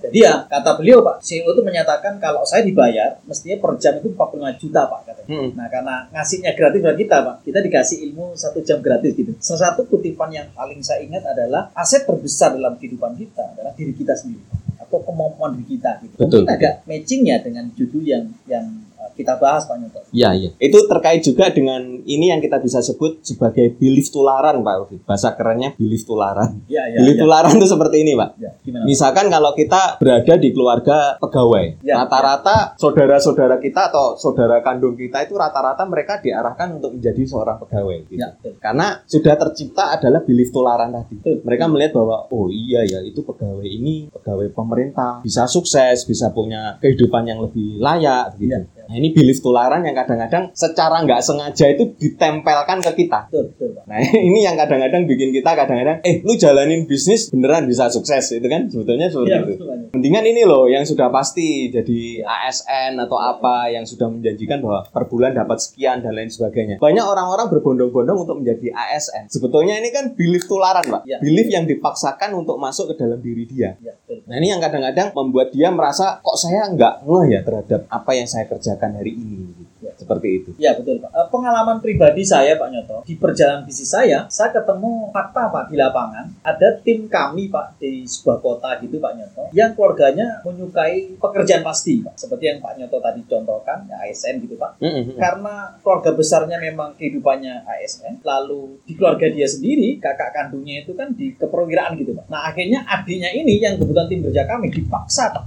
Jadi 0.03 0.19
ya 0.19 0.43
kata 0.51 0.75
beliau 0.75 0.99
Pak, 0.99 1.23
CEO 1.23 1.55
itu 1.55 1.61
menyatakan 1.63 2.19
kalau 2.19 2.43
saya 2.43 2.67
dibayar 2.67 3.15
mestinya 3.23 3.55
per 3.63 3.71
jam 3.79 3.93
itu 4.03 4.11
45 4.11 4.61
juta 4.61 4.81
Pak 4.91 4.99
katanya. 5.07 5.29
Hmm. 5.31 5.49
Nah 5.55 5.67
karena 5.71 5.95
ngasihnya 6.11 6.51
gratis 6.59 6.79
buat 6.83 6.97
kita 6.99 7.17
Pak, 7.23 7.35
kita 7.47 7.59
dikasih 7.63 7.97
ilmu 8.11 8.25
satu 8.35 8.59
jam 8.59 8.83
gratis 8.83 9.15
gitu. 9.15 9.31
Salah 9.39 9.71
satu 9.71 9.87
kutipan 9.87 10.27
yang 10.35 10.47
paling 10.51 10.83
saya 10.83 11.07
ingat 11.07 11.23
adalah 11.23 11.71
aset 11.71 12.03
terbesar 12.03 12.59
dalam 12.59 12.75
kehidupan 12.75 13.15
kita 13.15 13.55
adalah 13.55 13.71
diri 13.71 13.95
kita 13.95 14.11
sendiri 14.11 14.43
atau 14.75 14.99
kemampuan 15.07 15.55
diri 15.55 15.79
kita 15.79 16.03
gitu. 16.03 16.15
Betul. 16.19 16.43
Mungkin 16.43 16.51
agak 16.51 16.73
matching 16.83 17.21
ya 17.23 17.37
dengan 17.39 17.65
judul 17.71 18.03
yang 18.03 18.25
yang 18.45 18.82
kita 19.13 19.37
bahas 19.37 19.65
Pak 19.65 19.77
Nyoto. 19.79 19.99
Iya, 20.11 20.29
iya. 20.35 20.49
Itu 20.57 20.85
terkait 20.89 21.21
juga 21.23 21.49
dengan 21.49 21.81
ini 22.03 22.29
yang 22.29 22.41
kita 22.41 22.59
bisa 22.59 22.83
sebut 22.83 23.21
sebagai 23.23 23.73
belief 23.77 24.09
tularan, 24.09 24.59
Pak 24.61 24.75
Ufi. 24.85 24.97
Bahasa 25.05 25.33
kerennya 25.37 25.73
belief 25.77 26.03
tularan. 26.03 26.61
Iya, 26.67 26.83
iya. 26.89 26.97
belief 27.01 27.17
iya. 27.17 27.23
tularan 27.23 27.53
itu 27.57 27.67
seperti 27.69 27.97
ini, 28.03 28.13
Pak. 28.17 28.29
Ya, 28.37 28.51
gimana? 28.61 28.83
Pak? 28.83 28.89
Misalkan 28.89 29.25
kalau 29.29 29.51
kita 29.53 29.81
berada 30.01 30.33
di 30.37 30.49
keluarga 30.51 30.97
pegawai, 31.21 31.65
Ya, 31.83 32.03
rata-rata 32.03 32.77
saudara-saudara 32.77 33.57
kita 33.59 33.89
atau 33.89 34.15
saudara 34.19 34.59
kandung 34.65 34.95
kita 34.95 35.25
itu 35.25 35.35
rata-rata 35.35 35.83
mereka 35.87 36.19
diarahkan 36.19 36.79
untuk 36.79 36.95
menjadi 36.95 37.21
seorang 37.25 37.57
pegawai. 37.61 37.97
gitu. 38.09 38.19
Ya, 38.19 38.33
betul. 38.35 38.53
Karena 38.59 38.87
sudah 39.05 39.35
tercipta 39.37 39.83
adalah 39.95 40.21
belief 40.23 40.49
tularan 40.49 40.89
tadi. 40.91 41.19
Betul. 41.19 41.37
Mereka 41.45 41.65
melihat 41.69 41.91
bahwa 41.97 42.25
oh 42.29 42.47
iya 42.49 42.81
ya 42.83 42.99
itu 43.03 43.21
pegawai 43.23 43.67
ini 43.67 44.09
pegawai 44.09 44.47
pemerintah 44.53 45.21
bisa 45.21 45.45
sukses, 45.45 46.05
bisa 46.07 46.31
punya 46.31 46.77
kehidupan 46.79 47.27
yang 47.27 47.39
lebih 47.43 47.79
layak 47.79 48.35
gitu. 48.39 48.53
Iya, 48.53 48.59
iya. 48.63 48.82
Nah 48.83 48.95
ini 48.95 49.11
belief 49.11 49.39
tularan 49.39 49.81
yang 49.81 49.93
kadang-kadang 49.93 50.51
secara 50.51 50.99
nggak 51.01 51.19
sengaja 51.19 51.65
itu 51.71 51.95
ditempelkan 51.95 52.83
ke 52.83 52.91
kita. 52.99 53.31
Betul, 53.31 53.55
betul, 53.55 53.69
Pak. 53.75 53.83
Nah 53.87 53.99
ini 54.29 54.39
yang 54.41 54.55
kadang-kadang 54.55 55.03
bikin 55.05 55.31
kita 55.31 55.51
kadang-kadang 55.53 55.97
eh 56.01 56.19
lu 56.21 56.35
jalanin 56.35 56.83
bisnis 56.83 57.29
beneran 57.29 57.63
bisa 57.63 57.87
sukses 57.87 58.27
itu 58.31 58.43
kan 58.45 58.67
sebetulnya 58.67 59.07
seperti 59.07 59.29
Iya, 59.29 59.39
itu. 59.39 59.53
betul. 59.55 59.67
Mendingan 59.93 60.25
ini 60.25 60.41
loh 60.43 60.67
yang 60.67 60.83
sudah 60.83 61.07
pasti 61.07 61.69
jadi 61.69 62.01
ASN 62.21 62.99
atau 62.99 63.15
apa 63.15 63.69
yang 63.69 63.83
sudah 63.83 64.09
menjanjikan 64.09 64.59
bahwa 64.59 64.83
per 64.83 65.07
bulan 65.07 65.31
dapat 65.31 65.57
sekian 65.59 66.01
dan 66.01 66.11
lain 66.11 66.27
sebagainya. 66.27 66.75
Banyak 66.77 67.05
orang-orang 67.05 67.47
berbondong-bondong 67.49 68.17
untuk 68.19 68.35
menjadi 68.39 68.73
ASN. 68.73 69.29
Sebetulnya 69.29 69.79
ini 69.79 69.89
kan 69.89 70.11
belief 70.13 70.43
tularan, 70.43 70.83
Pak. 70.83 71.01
Ya. 71.05 71.17
Belief 71.17 71.47
yang 71.47 71.63
dipaksakan 71.63 72.33
untuk 72.33 72.59
masuk 72.59 72.91
ke 72.91 72.99
dalam 72.99 73.21
diri 73.21 73.45
dia. 73.45 73.77
Ya, 73.79 73.93
betul. 73.95 74.25
Nah 74.27 74.35
ini 74.37 74.51
yang 74.51 74.59
kadang-kadang 74.59 75.13
membuat 75.13 75.49
dia 75.49 75.69
merasa 75.69 76.19
kok 76.19 76.35
saya 76.35 76.67
nggak 76.67 77.05
ngeh 77.05 77.25
ya 77.29 77.39
terhadap 77.41 77.81
apa 77.87 78.11
yang 78.11 78.27
saya 78.27 78.45
kerjakan 78.45 78.72
hari 78.79 79.13
ini. 79.13 79.51
gitu. 79.53 79.71
Ya. 79.83 79.91
Seperti 79.99 80.27
itu. 80.39 80.49
Ya 80.55 80.71
betul 80.79 81.03
Pak. 81.03 81.11
Eh, 81.11 81.27
Pengalaman 81.27 81.77
pribadi 81.83 82.23
saya 82.23 82.55
Pak 82.55 82.69
Nyoto 82.71 82.97
di 83.03 83.19
perjalanan 83.19 83.67
bisnis 83.67 83.91
saya, 83.91 84.23
saya 84.31 84.55
ketemu 84.55 85.11
fakta 85.11 85.51
Pak 85.51 85.67
di 85.67 85.75
lapangan. 85.75 86.31
Ada 86.39 86.79
tim 86.79 87.11
kami 87.11 87.51
Pak 87.51 87.83
di 87.83 88.07
sebuah 88.07 88.39
kota 88.39 88.79
gitu 88.79 89.03
Pak 89.03 89.13
Nyoto, 89.19 89.43
yang 89.51 89.75
keluarganya 89.75 90.39
menyukai 90.47 91.19
pekerjaan 91.19 91.67
pasti 91.67 91.99
Pak. 91.99 92.15
Seperti 92.15 92.43
yang 92.47 92.59
Pak 92.63 92.79
Nyoto 92.79 92.97
tadi 93.03 93.21
contohkan, 93.27 93.83
ya 93.91 93.99
ASN 94.07 94.39
gitu 94.47 94.55
Pak. 94.55 94.79
Mm-mm. 94.79 95.19
Karena 95.19 95.75
keluarga 95.83 96.15
besarnya 96.15 96.57
memang 96.63 96.95
kehidupannya 96.95 97.67
ASN, 97.67 98.23
lalu 98.23 98.79
di 98.87 98.95
keluarga 98.95 99.27
dia 99.27 99.45
sendiri, 99.51 99.99
kakak 99.99 100.31
kandungnya 100.31 100.87
itu 100.87 100.95
kan 100.95 101.11
di 101.11 101.35
keperwiraan 101.35 101.99
gitu 101.99 102.15
Pak. 102.15 102.31
Nah 102.31 102.47
akhirnya 102.47 102.87
adiknya 102.87 103.35
ini 103.35 103.59
yang 103.59 103.75
kebetulan 103.75 104.07
tim 104.07 104.23
kerja 104.23 104.47
kami 104.47 104.71
dipaksa 104.71 105.27
Pak 105.35 105.45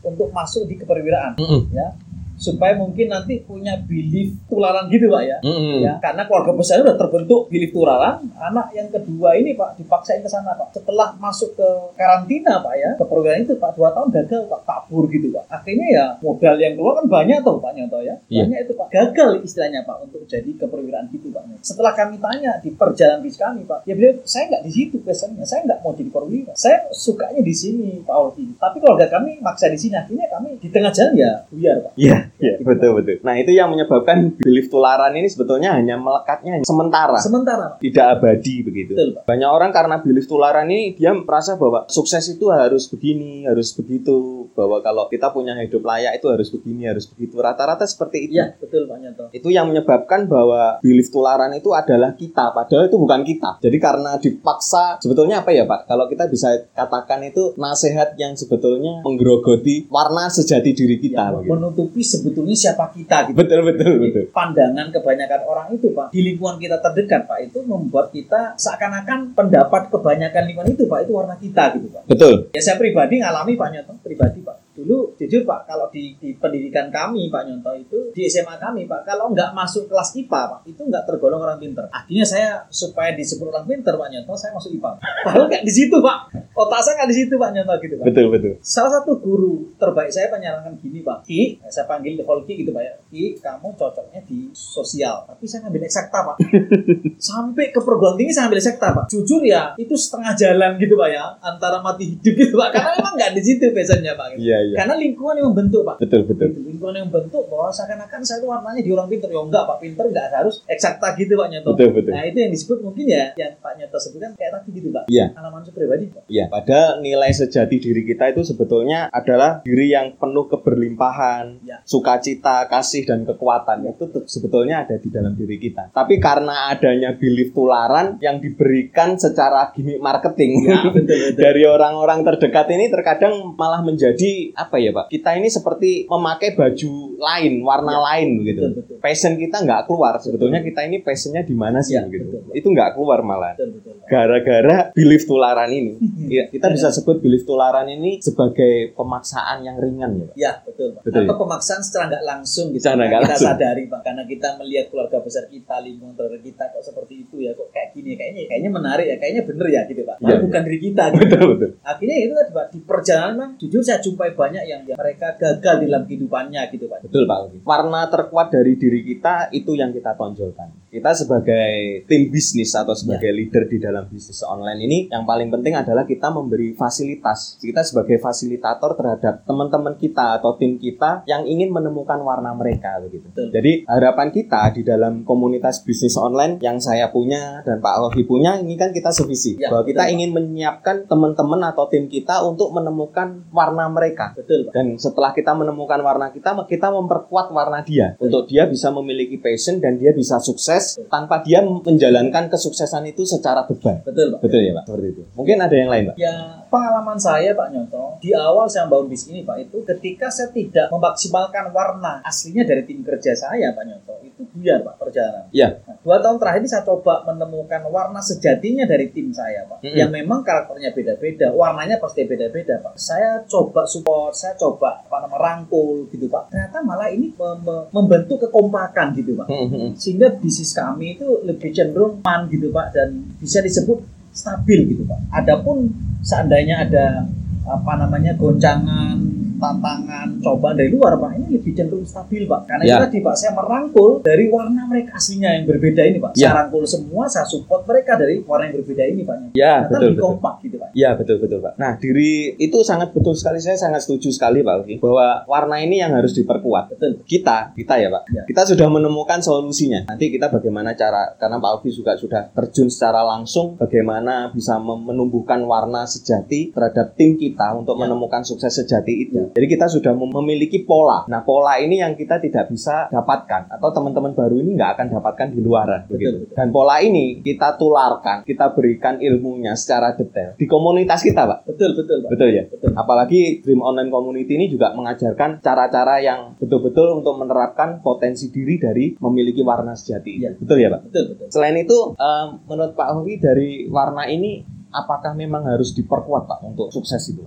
untuk 0.00 0.32
masuk 0.32 0.64
di 0.64 0.80
keperwiraan 0.80 1.36
Mm-mm. 1.36 1.76
ya 1.76 1.92
supaya 2.40 2.72
mungkin 2.72 3.12
nanti 3.12 3.44
punya 3.44 3.76
belief 3.84 4.32
tularan 4.48 4.88
gitu 4.88 5.12
pak 5.12 5.22
ya. 5.28 5.36
Mm-mm. 5.44 5.84
ya 5.84 6.00
karena 6.00 6.24
keluarga 6.24 6.56
besar 6.56 6.80
udah 6.80 6.96
terbentuk 6.96 7.52
belief 7.52 7.76
tularan. 7.76 8.24
Anak 8.40 8.72
yang 8.72 8.88
kedua 8.88 9.36
ini 9.36 9.52
pak 9.52 9.76
dipaksain 9.76 10.24
ke 10.24 10.30
sana 10.32 10.56
pak. 10.56 10.72
Setelah 10.72 11.12
masuk 11.20 11.52
ke 11.52 11.68
karantina 12.00 12.64
pak 12.64 12.74
ya 12.80 12.90
ke 12.96 13.04
perwira 13.04 13.36
itu 13.36 13.60
pak 13.60 13.76
dua 13.76 13.92
tahun 13.92 14.08
gagal 14.08 14.48
pak 14.48 14.60
kabur 14.64 15.04
gitu 15.12 15.28
pak. 15.36 15.44
Akhirnya 15.52 15.86
ya 15.92 16.04
modal 16.24 16.56
yang 16.56 16.72
keluar 16.80 17.04
kan 17.04 17.06
banyak 17.12 17.38
tuh 17.44 17.60
pak 17.60 17.72
Nyoto 17.76 18.00
ya. 18.00 18.16
Iya. 18.32 18.48
banyak 18.48 18.58
itu 18.64 18.72
pak. 18.72 18.88
Gagal 18.88 19.30
istilahnya 19.44 19.84
pak 19.84 19.96
untuk 20.08 20.24
jadi 20.24 20.50
keperwiraan 20.56 21.12
gitu 21.12 21.28
pak 21.28 21.44
setelah 21.60 21.92
kami 21.92 22.16
tanya 22.16 22.56
di 22.62 22.72
perjalanan 22.72 23.20
bis 23.20 23.36
kami 23.36 23.68
pak 23.68 23.84
ya 23.84 23.92
beliau 23.92 24.16
saya 24.24 24.48
nggak 24.48 24.64
di 24.64 24.72
situ 24.72 24.96
pesannya 25.04 25.44
saya 25.44 25.66
nggak 25.68 25.84
mau 25.84 25.92
jadi 25.92 26.08
perwira 26.08 26.52
saya 26.56 26.88
sukanya 26.94 27.44
di 27.44 27.52
sini 27.52 28.00
pak 28.00 28.14
Alfi 28.16 28.48
tapi 28.56 28.80
keluarga 28.80 29.10
kami 29.10 29.42
maksa 29.42 29.66
di 29.68 29.78
sini. 29.78 29.94
Akhirnya 29.98 30.26
kami 30.30 30.56
di 30.60 30.68
tengah 30.70 30.92
jalan 30.94 31.14
ya 31.18 31.30
buyar 31.50 31.76
pak. 31.82 31.92
Iya. 31.98 32.16
Iya, 32.38 32.54
betul 32.62 33.00
betul. 33.00 33.18
Nah, 33.26 33.34
itu 33.40 33.50
yang 33.50 33.72
menyebabkan 33.72 34.38
belief 34.38 34.70
tularan 34.70 35.12
ini 35.16 35.26
sebetulnya 35.26 35.74
hanya 35.74 35.98
melekatnya 35.98 36.62
sementara, 36.62 37.18
Sementara, 37.18 37.66
tidak 37.82 38.06
abadi 38.20 38.62
begitu. 38.62 38.92
Betul, 38.94 39.18
Pak. 39.18 39.22
Banyak 39.26 39.50
orang 39.50 39.70
karena 39.74 39.96
belief 39.98 40.30
tularan 40.30 40.68
ini 40.70 40.94
dia 40.94 41.10
merasa 41.16 41.58
bahwa 41.58 41.88
sukses 41.90 42.22
itu 42.30 42.48
harus 42.52 42.86
begini, 42.86 43.44
harus 43.48 43.74
begitu, 43.74 44.46
bahwa 44.54 44.80
kalau 44.84 45.08
kita 45.08 45.32
punya 45.34 45.56
hidup 45.58 45.82
layak 45.82 46.20
itu 46.20 46.26
harus 46.30 46.48
begini, 46.52 46.86
harus 46.86 47.08
begitu. 47.10 47.40
Rata-rata 47.40 47.84
seperti 47.88 48.30
itu. 48.30 48.38
Iya, 48.38 48.54
betul 48.60 48.86
Pak 48.86 48.98
Nyoto. 49.00 49.24
Itu 49.34 49.48
yang 49.50 49.72
menyebabkan 49.72 50.30
bahwa 50.30 50.78
belief 50.84 51.08
tularan 51.10 51.50
itu 51.56 51.72
adalah 51.72 52.14
kita, 52.14 52.52
padahal 52.52 52.86
itu 52.86 52.96
bukan 53.00 53.20
kita. 53.24 53.50
Jadi 53.64 53.76
karena 53.80 54.20
dipaksa, 54.20 55.00
sebetulnya 55.00 55.42
apa 55.42 55.50
ya 55.50 55.64
Pak? 55.64 55.88
Kalau 55.88 56.06
kita 56.06 56.28
bisa 56.28 56.52
katakan 56.76 57.24
itu 57.24 57.54
nasihat 57.56 58.14
yang 58.16 58.36
sebetulnya 58.36 59.02
menggerogoti 59.02 59.88
warna 59.88 60.28
sejati 60.28 60.76
diri 60.76 60.96
kita. 61.00 61.30
Ya, 61.30 61.46
menutupi 61.46 62.02
sebetulnya 62.20 62.52
siapa 62.52 62.92
kita 62.92 63.32
gitu. 63.32 63.36
Betul 63.40 63.60
betul 63.64 63.92
betul. 63.96 64.24
Pandangan 64.28 64.92
kebanyakan 64.92 65.40
orang 65.48 65.66
itu 65.72 65.88
Pak 65.96 66.12
di 66.12 66.20
lingkungan 66.20 66.60
kita 66.60 66.76
terdekat 66.84 67.24
Pak 67.24 67.38
itu 67.48 67.64
membuat 67.64 68.12
kita 68.12 68.60
seakan-akan 68.60 69.32
pendapat 69.32 69.88
kebanyakan 69.88 70.42
lingkungan 70.44 70.70
itu 70.76 70.84
Pak 70.84 71.08
itu 71.08 71.12
warna 71.16 71.34
kita 71.40 71.80
gitu 71.80 71.88
Pak. 71.88 72.02
Betul. 72.04 72.52
Ya 72.52 72.60
saya 72.60 72.76
pribadi 72.76 73.24
ngalami 73.24 73.56
Pak 73.56 73.68
Nyoto, 73.72 73.92
pribadi 74.04 74.44
Pak. 74.44 74.70
Dulu 74.80 75.12
jujur 75.18 75.44
Pak, 75.44 75.68
kalau 75.68 75.92
di, 75.92 76.16
di 76.16 76.32
pendidikan 76.38 76.88
kami 76.88 77.28
Pak 77.28 77.42
Nyonto 77.44 77.74
itu 77.76 77.98
di 78.16 78.24
SMA 78.30 78.56
kami 78.56 78.88
Pak, 78.88 79.04
kalau 79.04 79.28
nggak 79.28 79.52
masuk 79.52 79.90
kelas 79.90 80.16
IPA 80.16 80.40
Pak, 80.46 80.60
itu 80.72 80.82
nggak 80.88 81.04
tergolong 81.04 81.42
orang 81.42 81.60
pinter. 81.60 81.84
Akhirnya 81.92 82.24
saya 82.24 82.48
supaya 82.72 83.12
disebut 83.12 83.52
orang 83.52 83.68
pinter 83.68 83.98
Pak 83.98 84.08
Nyonto, 84.08 84.32
saya 84.40 84.56
masuk 84.56 84.72
IPA. 84.72 84.90
Padahal 85.26 85.46
nggak 85.52 85.64
di 85.68 85.72
situ 85.74 85.96
Pak. 86.00 86.18
Otak 86.60 86.80
saya 86.84 86.94
nggak 87.00 87.08
di 87.08 87.16
situ 87.16 87.34
Pak 87.40 87.50
Nyonto 87.56 87.74
gitu 87.80 87.94
Pak. 87.96 88.04
Betul 88.12 88.26
betul. 88.28 88.52
Salah 88.60 88.92
satu 89.00 89.16
guru 89.16 89.72
terbaik 89.80 90.12
saya 90.12 90.28
menyarankan 90.28 90.76
gini 90.76 91.00
Pak, 91.00 91.24
Ki, 91.24 91.56
saya 91.72 91.88
panggil 91.88 92.20
Holki 92.20 92.60
gitu 92.60 92.76
Pak 92.76 92.82
ya, 92.84 92.94
Ki, 93.08 93.32
kamu 93.40 93.72
cocoknya 93.80 94.20
di 94.28 94.52
sosial, 94.52 95.24
tapi 95.24 95.48
saya 95.48 95.64
ngambil 95.64 95.88
eksakta 95.88 96.18
Pak. 96.20 96.36
Sampai 97.32 97.72
ke 97.72 97.80
perguruan 97.80 98.20
tinggi 98.20 98.36
saya 98.36 98.52
ngambil 98.52 98.60
eksakta 98.60 98.86
Pak. 98.92 99.04
Jujur 99.08 99.40
ya, 99.40 99.72
itu 99.80 99.96
setengah 99.96 100.36
jalan 100.36 100.76
gitu 100.76 101.00
Pak 101.00 101.08
ya, 101.08 101.24
antara 101.40 101.80
mati 101.80 102.12
hidup 102.12 102.34
gitu 102.36 102.54
Pak, 102.60 102.68
karena 102.76 102.90
memang 103.00 103.14
nggak 103.16 103.30
di 103.32 103.42
situ 103.42 103.64
biasanya 103.72 104.12
Pak. 104.20 104.26
Gitu. 104.36 104.40
Iya 104.44 104.58
iya. 104.60 104.76
Karena 104.84 104.94
lingkungan 105.00 105.34
yang 105.40 105.48
membentuk 105.56 105.82
Pak. 105.88 105.96
Betul 106.04 106.28
betul. 106.28 106.52
Gitu, 106.52 106.60
lingkungan 106.76 106.94
yang 107.00 107.08
membentuk 107.08 107.48
bahwa 107.48 107.72
seakan-akan 107.72 108.20
saya 108.20 108.44
itu 108.44 108.46
warnanya 108.52 108.82
di 108.84 108.90
orang 108.92 109.08
pinter. 109.08 109.32
Ya 109.32 109.40
enggak 109.40 109.64
Pak, 109.64 109.78
pinter 109.80 110.04
nggak 110.12 110.26
harus 110.36 110.60
eksakta 110.68 111.16
gitu 111.16 111.40
Pak 111.40 111.48
Nyoto. 111.48 111.72
Betul 111.72 111.88
betul. 111.96 112.12
Nah 112.12 112.22
itu 112.28 112.36
yang 112.36 112.52
disebut 112.52 112.78
mungkin 112.84 113.04
ya, 113.08 113.24
yang 113.40 113.56
Pak 113.56 113.72
Nyoto 113.80 113.96
sebutkan 113.96 114.36
kayak 114.36 114.60
tadi 114.60 114.68
gitu 114.76 114.92
Pak. 114.92 115.08
Iya. 115.08 115.32
Pengalaman 115.32 115.64
saya 115.64 115.72
pribadi 115.72 116.04
Pak. 116.12 116.22
Iya, 116.28 116.44
padahal 116.50 116.98
nilai 116.98 117.30
sejati 117.30 117.78
diri 117.78 118.02
kita 118.04 118.28
itu 118.28 118.42
sebetulnya 118.42 119.06
adalah 119.08 119.62
diri 119.62 119.88
yang 119.88 120.12
penuh 120.14 120.50
keberlimpahan, 120.84 121.62
Ya. 121.62 121.78
sukacita, 121.84 122.66
kasih 122.66 123.04
dan 123.04 123.22
kekuatan 123.22 123.86
itu 123.86 124.04
sebetulnya 124.26 124.82
ada 124.82 124.96
di 124.96 125.08
dalam 125.08 125.32
diri 125.32 125.56
kita. 125.56 125.90
Tapi 125.90 126.18
karena 126.18 126.68
adanya 126.68 127.14
belief 127.14 127.52
tularan 127.52 128.18
yang 128.18 128.38
diberikan 128.38 129.14
secara 129.14 129.70
gimmick 129.70 130.00
marketing 130.00 130.66
Ya, 130.66 130.82
betul 130.90 131.04
betul. 131.06 131.38
dari 131.38 131.62
orang-orang 131.62 132.24
terdekat 132.24 132.66
ini 132.70 132.88
terkadang 132.88 133.54
malah 133.54 133.80
menjadi 133.80 134.50
apa 134.52 134.76
ya 134.76 134.90
Pak? 134.90 135.06
Kita 135.08 135.36
ini 135.36 135.46
seperti 135.46 136.04
memakai 136.06 136.52
baju 136.52 136.92
lain, 137.16 137.52
warna 137.60 137.92
Ya, 137.92 138.00
lain 138.02 138.28
begitu. 138.36 138.60
betul, 138.64 138.72
betul. 138.80 138.96
Passion 138.98 139.34
kita 139.36 139.56
nggak 139.60 139.84
keluar. 139.84 140.16
Sebetulnya 140.18 140.60
kita 140.60 140.80
ini 140.82 140.98
passionnya 141.00 141.42
di 141.42 141.54
mana 141.54 141.78
sih 141.78 141.94
Ya, 141.94 142.02
begitu? 142.02 142.32
betul. 142.32 142.52
Itu 142.52 142.66
nggak 142.68 142.90
keluar 142.92 143.20
malah 143.20 143.52
Betul 143.54 143.76
betul. 143.76 143.94
Gara-gara 144.10 144.90
belief 144.90 145.22
tularan 145.24 145.70
ini. 145.70 145.94
Iya, 146.26 146.50
kita 146.50 146.66
Iya. 146.66 146.74
bisa 146.74 146.88
sebut 146.90 147.22
belief 147.22 147.46
tularan 147.46 147.86
ini 147.86 148.18
sebagai 148.18 148.90
pemaksaan 148.98 149.62
yang 149.62 149.78
ringan 149.78 150.10
ya, 150.18 150.24
Pak. 150.26 150.34
Ya 150.34 150.52
betul 150.66 150.88
Pak. 150.98 151.02
Betul, 151.06 151.22
Atau 151.24 151.34
ya? 151.34 151.40
pemaksaan 151.46 151.80
secara 151.80 152.04
nggak 152.10 152.24
langsung 152.26 152.66
gitu. 152.74 152.82
Secara 152.82 153.06
nggak 153.06 153.22
kita 153.22 153.30
langsung. 153.30 153.46
sadari 153.54 153.84
Pak, 153.86 154.00
karena 154.02 154.22
kita 154.26 154.48
melihat 154.58 154.86
keluarga 154.90 155.18
besar 155.22 155.44
kita, 155.46 155.74
lingkungan 155.80 156.14
keluarga 156.18 156.40
kita 156.42 156.64
kok 156.68 156.82
seperti 156.82 157.14
itu 157.22 157.36
ya, 157.38 157.54
kok 157.54 157.68
kayak 157.70 157.88
gini, 157.94 158.10
kayaknya 158.18 158.42
kayaknya 158.50 158.70
menarik 158.74 159.06
ya, 159.06 159.16
kayaknya 159.22 159.42
bener 159.46 159.66
ya 159.70 159.80
gitu 159.86 160.02
Pak. 160.02 160.16
Iya, 160.18 160.26
iya. 160.26 160.36
bukan 160.42 160.60
diri 160.66 160.78
kita 160.82 161.02
gitu. 161.06 161.20
Betul 161.22 161.44
betul. 161.54 161.70
Akhirnya 161.86 162.16
itu 162.18 162.32
tadi 162.34 162.50
Pak, 162.50 162.66
di 162.74 162.78
perjalanan 162.82 163.34
Bang, 163.38 163.50
jujur 163.56 163.80
saya 163.80 163.98
jumpai 164.02 164.34
banyak 164.34 164.64
yang, 164.66 164.82
yang 164.84 164.98
mereka 164.98 165.38
gagal 165.38 165.74
dalam 165.86 166.02
kehidupannya 166.04 166.60
gitu 166.74 166.90
Pak. 166.90 166.98
Betul 167.06 167.24
Pak. 167.30 167.38
Warna 167.62 168.10
terkuat 168.10 168.50
dari 168.50 168.74
diri 168.74 169.06
kita 169.06 169.54
itu 169.54 169.78
yang 169.78 169.94
kita 169.94 170.18
tonjolkan. 170.18 170.90
Kita 170.90 171.14
sebagai 171.14 172.02
tim 172.10 172.26
bisnis 172.28 172.74
atau 172.74 172.98
sebagai 172.98 173.30
leader 173.30 173.70
di 173.70 173.78
dalam 173.78 173.99
bisnis 174.08 174.40
online 174.46 174.80
ini 174.84 174.98
yang 175.10 175.24
paling 175.24 175.50
penting 175.50 175.76
adalah 175.76 176.04
kita 176.06 176.30
memberi 176.30 176.72
fasilitas. 176.76 177.58
Kita 177.60 177.82
sebagai 177.82 178.20
fasilitator 178.20 178.94
terhadap 178.96 179.44
teman-teman 179.44 179.96
kita 179.98 180.40
atau 180.40 180.56
tim 180.56 180.78
kita 180.78 181.24
yang 181.26 181.44
ingin 181.44 181.74
menemukan 181.74 182.20
warna 182.22 182.54
mereka 182.54 183.00
begitu. 183.02 183.26
Betul. 183.32 183.48
Jadi 183.50 183.72
harapan 183.88 184.28
kita 184.30 184.62
di 184.76 184.82
dalam 184.86 185.26
komunitas 185.26 185.82
bisnis 185.82 186.14
online 186.16 186.62
yang 186.62 186.78
saya 186.78 187.10
punya 187.10 187.64
dan 187.66 187.82
Pak 187.82 187.92
Alwi 187.98 188.22
punya 188.24 188.60
ini 188.60 188.78
kan 188.78 188.94
kita 188.94 189.10
sevisi 189.10 189.58
Ya, 189.58 189.72
bahwa 189.72 189.82
kita 189.82 190.06
betul, 190.06 190.14
ingin 190.14 190.30
menyiapkan 190.30 190.96
teman-teman 191.10 191.60
atau 191.66 191.90
tim 191.90 192.06
kita 192.06 192.44
untuk 192.46 192.70
menemukan 192.70 193.50
warna 193.50 193.90
mereka. 193.90 194.36
Betul 194.38 194.70
Pak. 194.70 194.72
Dan 194.76 194.94
setelah 194.94 195.34
kita 195.34 195.52
menemukan 195.58 195.98
warna 196.00 196.30
kita, 196.30 196.54
kita 196.70 196.88
memperkuat 196.94 197.50
warna 197.50 197.82
dia 197.82 198.14
untuk 198.22 198.46
dia 198.46 198.70
bisa 198.70 198.94
memiliki 198.94 199.40
passion 199.42 199.82
dan 199.82 199.98
dia 199.98 200.14
bisa 200.14 200.38
sukses 200.38 201.00
tanpa 201.10 201.42
dia 201.42 201.64
menjalankan 201.64 202.46
kesuksesan 202.52 203.10
itu 203.10 203.26
secara 203.26 203.66
beban. 203.66 203.89
Betul 204.04 204.26
Pak. 204.36 204.40
Betul 204.44 204.60
ya 204.66 204.72
Pak? 204.78 204.84
Seperti 204.86 205.06
itu. 205.12 205.22
Mungkin 205.34 205.56
ada 205.58 205.74
yang 205.76 205.90
lain 205.90 206.04
Pak? 206.10 206.14
Ya 206.20 206.34
pengalaman 206.70 207.18
saya 207.18 207.50
Pak 207.52 207.68
Nyoto 207.74 208.16
di 208.22 208.30
awal 208.30 208.70
saya 208.70 208.86
membangun 208.86 209.10
bisnis 209.10 209.34
ini 209.34 209.42
Pak 209.42 209.56
itu 209.66 209.82
ketika 209.82 210.30
saya 210.30 210.54
tidak 210.54 210.86
memaksimalkan 210.94 211.74
warna 211.74 212.22
aslinya 212.22 212.62
dari 212.62 212.86
tim 212.86 213.02
kerja 213.02 213.34
saya 213.34 213.74
Pak 213.74 213.84
Nyoto 213.84 214.14
itu 214.22 214.46
buyar 214.54 214.80
Pak 214.86 214.94
perjalanan. 215.02 215.50
Iya. 215.50 215.82
Nah, 215.84 215.98
dua 216.00 216.16
tahun 216.22 216.38
terakhir 216.38 216.60
ini 216.62 216.70
saya 216.70 216.84
coba 216.86 217.26
menemukan 217.26 217.82
warna 217.90 218.20
sejatinya 218.22 218.86
dari 218.86 219.10
tim 219.10 219.34
saya 219.34 219.66
Pak 219.66 219.82
Mm-mm. 219.82 219.98
yang 219.98 220.10
memang 220.14 220.46
karakternya 220.46 220.94
beda-beda 220.94 221.50
warnanya 221.50 221.98
pasti 221.98 222.22
beda-beda 222.24 222.78
Pak. 222.80 222.94
Saya 222.94 223.42
coba 223.44 223.84
support 223.84 224.32
saya 224.32 224.54
coba 224.54 225.02
apa 225.02 225.26
nama 225.26 225.36
rangkul 225.36 226.06
gitu 226.08 226.30
Pak 226.30 226.54
ternyata 226.54 226.78
malah 226.86 227.10
ini 227.10 227.34
mem- 227.34 227.60
mem- 227.66 227.86
membentuk 227.90 228.46
kekompakan 228.46 229.12
gitu 229.18 229.34
Pak 229.34 229.50
sehingga 229.98 230.30
bisnis 230.38 230.70
kami 230.70 231.18
itu 231.18 231.42
lebih 231.42 231.74
cenderung 231.74 232.22
man 232.22 232.46
gitu 232.46 232.70
Pak 232.70 232.94
dan 232.94 233.26
bisa 233.42 233.58
disebut 233.58 234.19
stabil 234.30 234.94
gitu 234.94 235.02
Pak. 235.06 235.18
Adapun 235.34 235.90
seandainya 236.22 236.86
ada 236.86 237.26
apa 237.66 237.92
namanya 238.00 238.34
goncangan, 238.34 239.18
tantangan, 239.60 240.40
cobaan 240.40 240.74
dari 240.74 240.90
luar 240.90 241.14
Pak, 241.14 241.30
ini 241.36 241.46
lebih 241.54 241.72
cenderung 241.72 242.02
stabil 242.02 242.42
Pak. 242.44 242.60
Karena 242.64 242.82
Ya. 242.82 242.96
tadi 242.98 243.20
Pak, 243.20 243.34
saya 243.36 243.52
merangkul 243.52 244.18
dari 244.20 244.48
warna 244.48 244.82
mereka 244.84 245.14
aslinya 245.14 245.52
yang 245.52 245.64
berbeda 245.64 246.02
ini 246.02 246.18
Pak. 246.18 246.32
Ya. 246.34 246.50
Saya 246.50 246.64
rangkul 246.64 246.82
semua, 246.82 247.28
saya 247.28 247.44
support 247.44 247.84
mereka 247.84 248.16
dari 248.16 248.40
warna 248.40 248.66
yang 248.66 248.80
berbeda 248.80 249.04
ini 249.04 249.22
Pak. 249.22 249.36
Ya, 249.52 249.84
Ternyata 249.84 249.86
betul 249.86 250.00
lebih 250.00 250.16
betul. 250.16 250.26
kompak 250.26 250.54
gitu 250.62 250.76
Pak. 250.76 250.88
Ya 250.92 251.10
betul 251.12 251.36
betul 251.38 251.58
Pak. 251.60 251.72
Nah 251.76 251.92
diri 251.94 252.32
itu 252.56 252.78
sangat 252.80 253.12
betul 253.12 253.34
sekali 253.34 253.60
saya 253.60 253.76
sangat 253.76 254.00
setuju 254.00 254.28
sekali 254.30 254.60
Pak 254.60 254.74
Alfi 254.74 254.94
bahwa 254.96 255.44
warna 255.44 255.76
ini 255.78 256.00
yang 256.00 256.16
harus 256.16 256.32
diperkuat. 256.32 256.84
Betul. 256.90 257.20
Kita 257.22 257.70
kita 257.72 257.94
ya 257.96 258.08
Pak. 258.08 258.22
Ya. 258.32 258.42
Kita 258.46 258.62
sudah 258.64 258.88
menemukan 258.88 259.38
solusinya. 259.38 260.08
Nanti 260.08 260.30
kita 260.30 260.48
bagaimana 260.48 260.94
cara 260.94 261.36
karena 261.36 261.58
Pak 261.58 261.70
Alfi 261.70 261.90
juga 261.90 262.16
sudah 262.16 262.48
terjun 262.50 262.88
secara 262.88 263.20
langsung 263.22 263.76
bagaimana 263.76 264.48
bisa 264.50 264.80
menumbuhkan 264.80 265.60
warna 265.62 266.06
sejati 266.06 266.70
terhadap 266.70 267.12
tim 267.14 267.36
kita 267.36 267.74
untuk 267.74 267.92
Ya. 267.92 268.06
menemukan 268.06 268.40
sukses 268.40 268.72
sejati 268.72 269.12
itu. 269.20 269.36
Ya. 269.36 269.49
Jadi 269.52 269.66
kita 269.66 269.86
sudah 269.86 270.12
mem- 270.14 270.32
memiliki 270.32 270.82
pola. 270.82 271.26
Nah 271.26 271.42
pola 271.42 271.76
ini 271.78 272.00
yang 272.00 272.14
kita 272.14 272.38
tidak 272.38 272.70
bisa 272.70 273.10
dapatkan 273.10 273.70
atau 273.70 273.88
teman-teman 273.90 274.32
baru 274.32 274.58
ini 274.58 274.78
nggak 274.78 274.90
akan 274.96 275.06
dapatkan 275.18 275.46
di 275.52 275.60
luaran 275.60 276.06
Betul, 276.06 276.14
begitu. 276.16 276.36
betul. 276.46 276.56
Dan 276.56 276.68
pola 276.70 276.96
ini 277.02 277.24
kita 277.40 277.74
tularkan, 277.74 278.42
kita 278.46 278.72
berikan 278.72 279.18
ilmunya 279.18 279.74
secara 279.74 280.14
detail 280.14 280.54
di 280.54 280.66
komunitas 280.66 281.20
kita, 281.20 281.46
Pak. 281.46 281.58
Betul 281.66 281.98
betul 281.98 282.16
Pak. 282.24 282.30
Betul 282.32 282.48
ya? 282.54 282.64
Betul. 282.70 282.90
Apalagi 282.94 283.40
Dream 283.62 283.80
Online 283.80 284.10
Community 284.10 284.52
ini 284.54 284.66
juga 284.68 284.94
mengajarkan 284.94 285.60
cara-cara 285.60 286.22
yang 286.22 286.54
betul-betul 286.56 287.20
untuk 287.20 287.36
menerapkan 287.38 288.00
potensi 288.00 288.48
diri 288.48 288.78
dari 288.78 289.14
memiliki 289.18 289.60
warna 289.60 289.92
sejati. 289.94 290.32
Iya. 290.40 290.50
Betul 290.56 290.76
ya, 290.80 290.88
Pak? 290.92 291.00
Betul 291.10 291.24
betul. 291.34 291.46
Selain 291.50 291.76
itu, 291.76 291.98
em, 292.14 292.48
menurut 292.66 292.94
Pak 292.94 293.08
Hovi 293.14 293.34
dari 293.36 293.70
warna 293.88 294.26
ini 294.26 294.62
apakah 294.90 295.34
memang 295.34 295.66
harus 295.66 295.94
diperkuat, 295.94 296.46
Pak, 296.46 296.58
untuk 296.66 296.90
sukses 296.90 297.22
itu? 297.30 297.42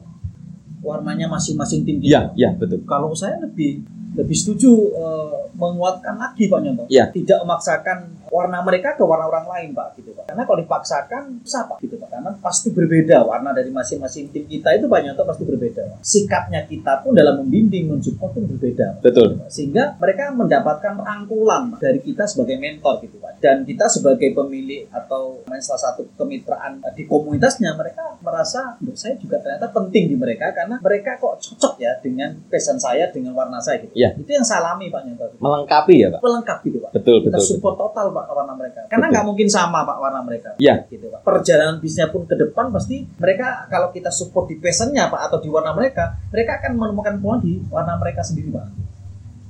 Warnanya 0.84 1.32
masing-masing 1.32 1.88
tim 1.88 2.04
kita. 2.04 2.12
Iya, 2.12 2.22
iya, 2.36 2.50
betul. 2.54 2.84
kalau 2.84 3.16
saya 3.16 3.40
lebih 3.40 3.88
lebih 4.14 4.36
setuju 4.38 4.72
eh, 4.94 5.38
menguatkan 5.58 6.16
lagi 6.20 6.52
Pak 6.52 6.60
Nyonto. 6.62 6.84
Iya. 6.92 7.10
Tidak 7.10 7.42
memaksakan 7.42 8.23
warna 8.34 8.66
mereka 8.66 8.98
ke 8.98 9.06
warna 9.06 9.30
orang 9.30 9.46
lain 9.46 9.70
Pak 9.78 10.02
gitu 10.02 10.10
Pak. 10.18 10.34
Karena 10.34 10.44
kalau 10.50 10.60
dipaksakan 10.66 11.24
susah 11.46 11.70
Pak 11.70 11.78
gitu 11.86 12.02
Pak. 12.02 12.10
Karena 12.10 12.32
pasti 12.42 12.74
berbeda 12.74 13.22
warna 13.22 13.54
dari 13.54 13.70
masing-masing 13.70 14.34
tim 14.34 14.50
kita 14.50 14.74
itu 14.74 14.90
Pak 14.90 15.00
Nyonto 15.06 15.22
pasti 15.30 15.44
berbeda. 15.46 15.82
Pak. 15.94 16.00
Sikapnya 16.02 16.66
kita 16.66 17.06
pun 17.06 17.14
dalam 17.14 17.46
membimbing 17.46 17.94
mensupport 17.94 18.34
pun 18.34 18.50
berbeda. 18.50 18.98
Pak. 18.98 19.02
Betul. 19.06 19.38
Sehingga 19.54 19.94
mereka 20.02 20.34
mendapatkan 20.34 20.98
rangkulan 20.98 21.78
Pak, 21.78 21.80
dari 21.86 22.00
kita 22.02 22.26
sebagai 22.26 22.58
mentor 22.58 23.06
gitu 23.06 23.22
Pak. 23.22 23.38
Dan 23.38 23.62
kita 23.70 23.86
sebagai 23.86 24.34
pemilik 24.34 24.90
atau 24.90 25.46
salah 25.62 25.94
satu 25.94 26.04
kemitraan 26.18 26.82
eh, 26.82 26.94
di 26.98 27.04
komunitasnya 27.06 27.78
mereka 27.78 28.18
merasa 28.20 28.76
saya 28.98 29.14
juga 29.16 29.38
ternyata 29.40 29.70
penting 29.70 30.10
di 30.10 30.16
mereka 30.18 30.50
karena 30.52 30.82
mereka 30.82 31.22
kok 31.22 31.38
cocok 31.40 31.78
ya 31.78 31.94
dengan 32.02 32.34
pesan 32.50 32.82
saya 32.82 33.08
dengan 33.14 33.38
warna 33.38 33.62
saya 33.62 33.84
gitu. 33.86 33.94
Ya. 33.94 34.12
Itu 34.18 34.32
yang 34.34 34.44
saya 34.44 34.66
alami 34.66 34.90
Pak 34.90 35.02
Nyoto. 35.06 35.26
Melengkapi 35.38 35.96
ya, 36.02 36.08
Pak. 36.18 36.20
Pelengkap 36.24 36.58
gitu 36.66 36.78
Pak. 36.82 36.92
Betul, 36.96 37.18
Kita 37.22 37.38
betul. 37.38 37.40
betul. 37.40 37.52
support 37.60 37.76
total 37.78 38.08
Pak 38.16 38.23
warna 38.32 38.54
mereka. 38.56 38.88
Karena 38.88 39.12
nggak 39.12 39.26
mungkin 39.28 39.48
sama 39.52 39.84
Pak 39.84 39.98
warna 40.00 40.20
mereka. 40.24 40.56
Ya. 40.62 40.86
Gitu 40.88 41.12
Pak. 41.12 41.28
Perjalanan 41.28 41.84
bisnisnya 41.84 42.08
pun 42.08 42.24
ke 42.24 42.36
depan 42.40 42.72
pasti 42.72 43.04
mereka 43.20 43.68
kalau 43.68 43.92
kita 43.92 44.08
support 44.14 44.48
di 44.48 44.56
passionnya 44.62 45.12
Pak 45.12 45.22
atau 45.28 45.38
di 45.44 45.50
warna 45.52 45.76
mereka, 45.76 46.16
mereka 46.32 46.64
akan 46.64 46.72
menemukan 46.80 47.14
peluang 47.20 47.42
di 47.44 47.60
warna 47.68 48.00
mereka 48.00 48.24
sendiri 48.24 48.54
Pak. 48.54 48.83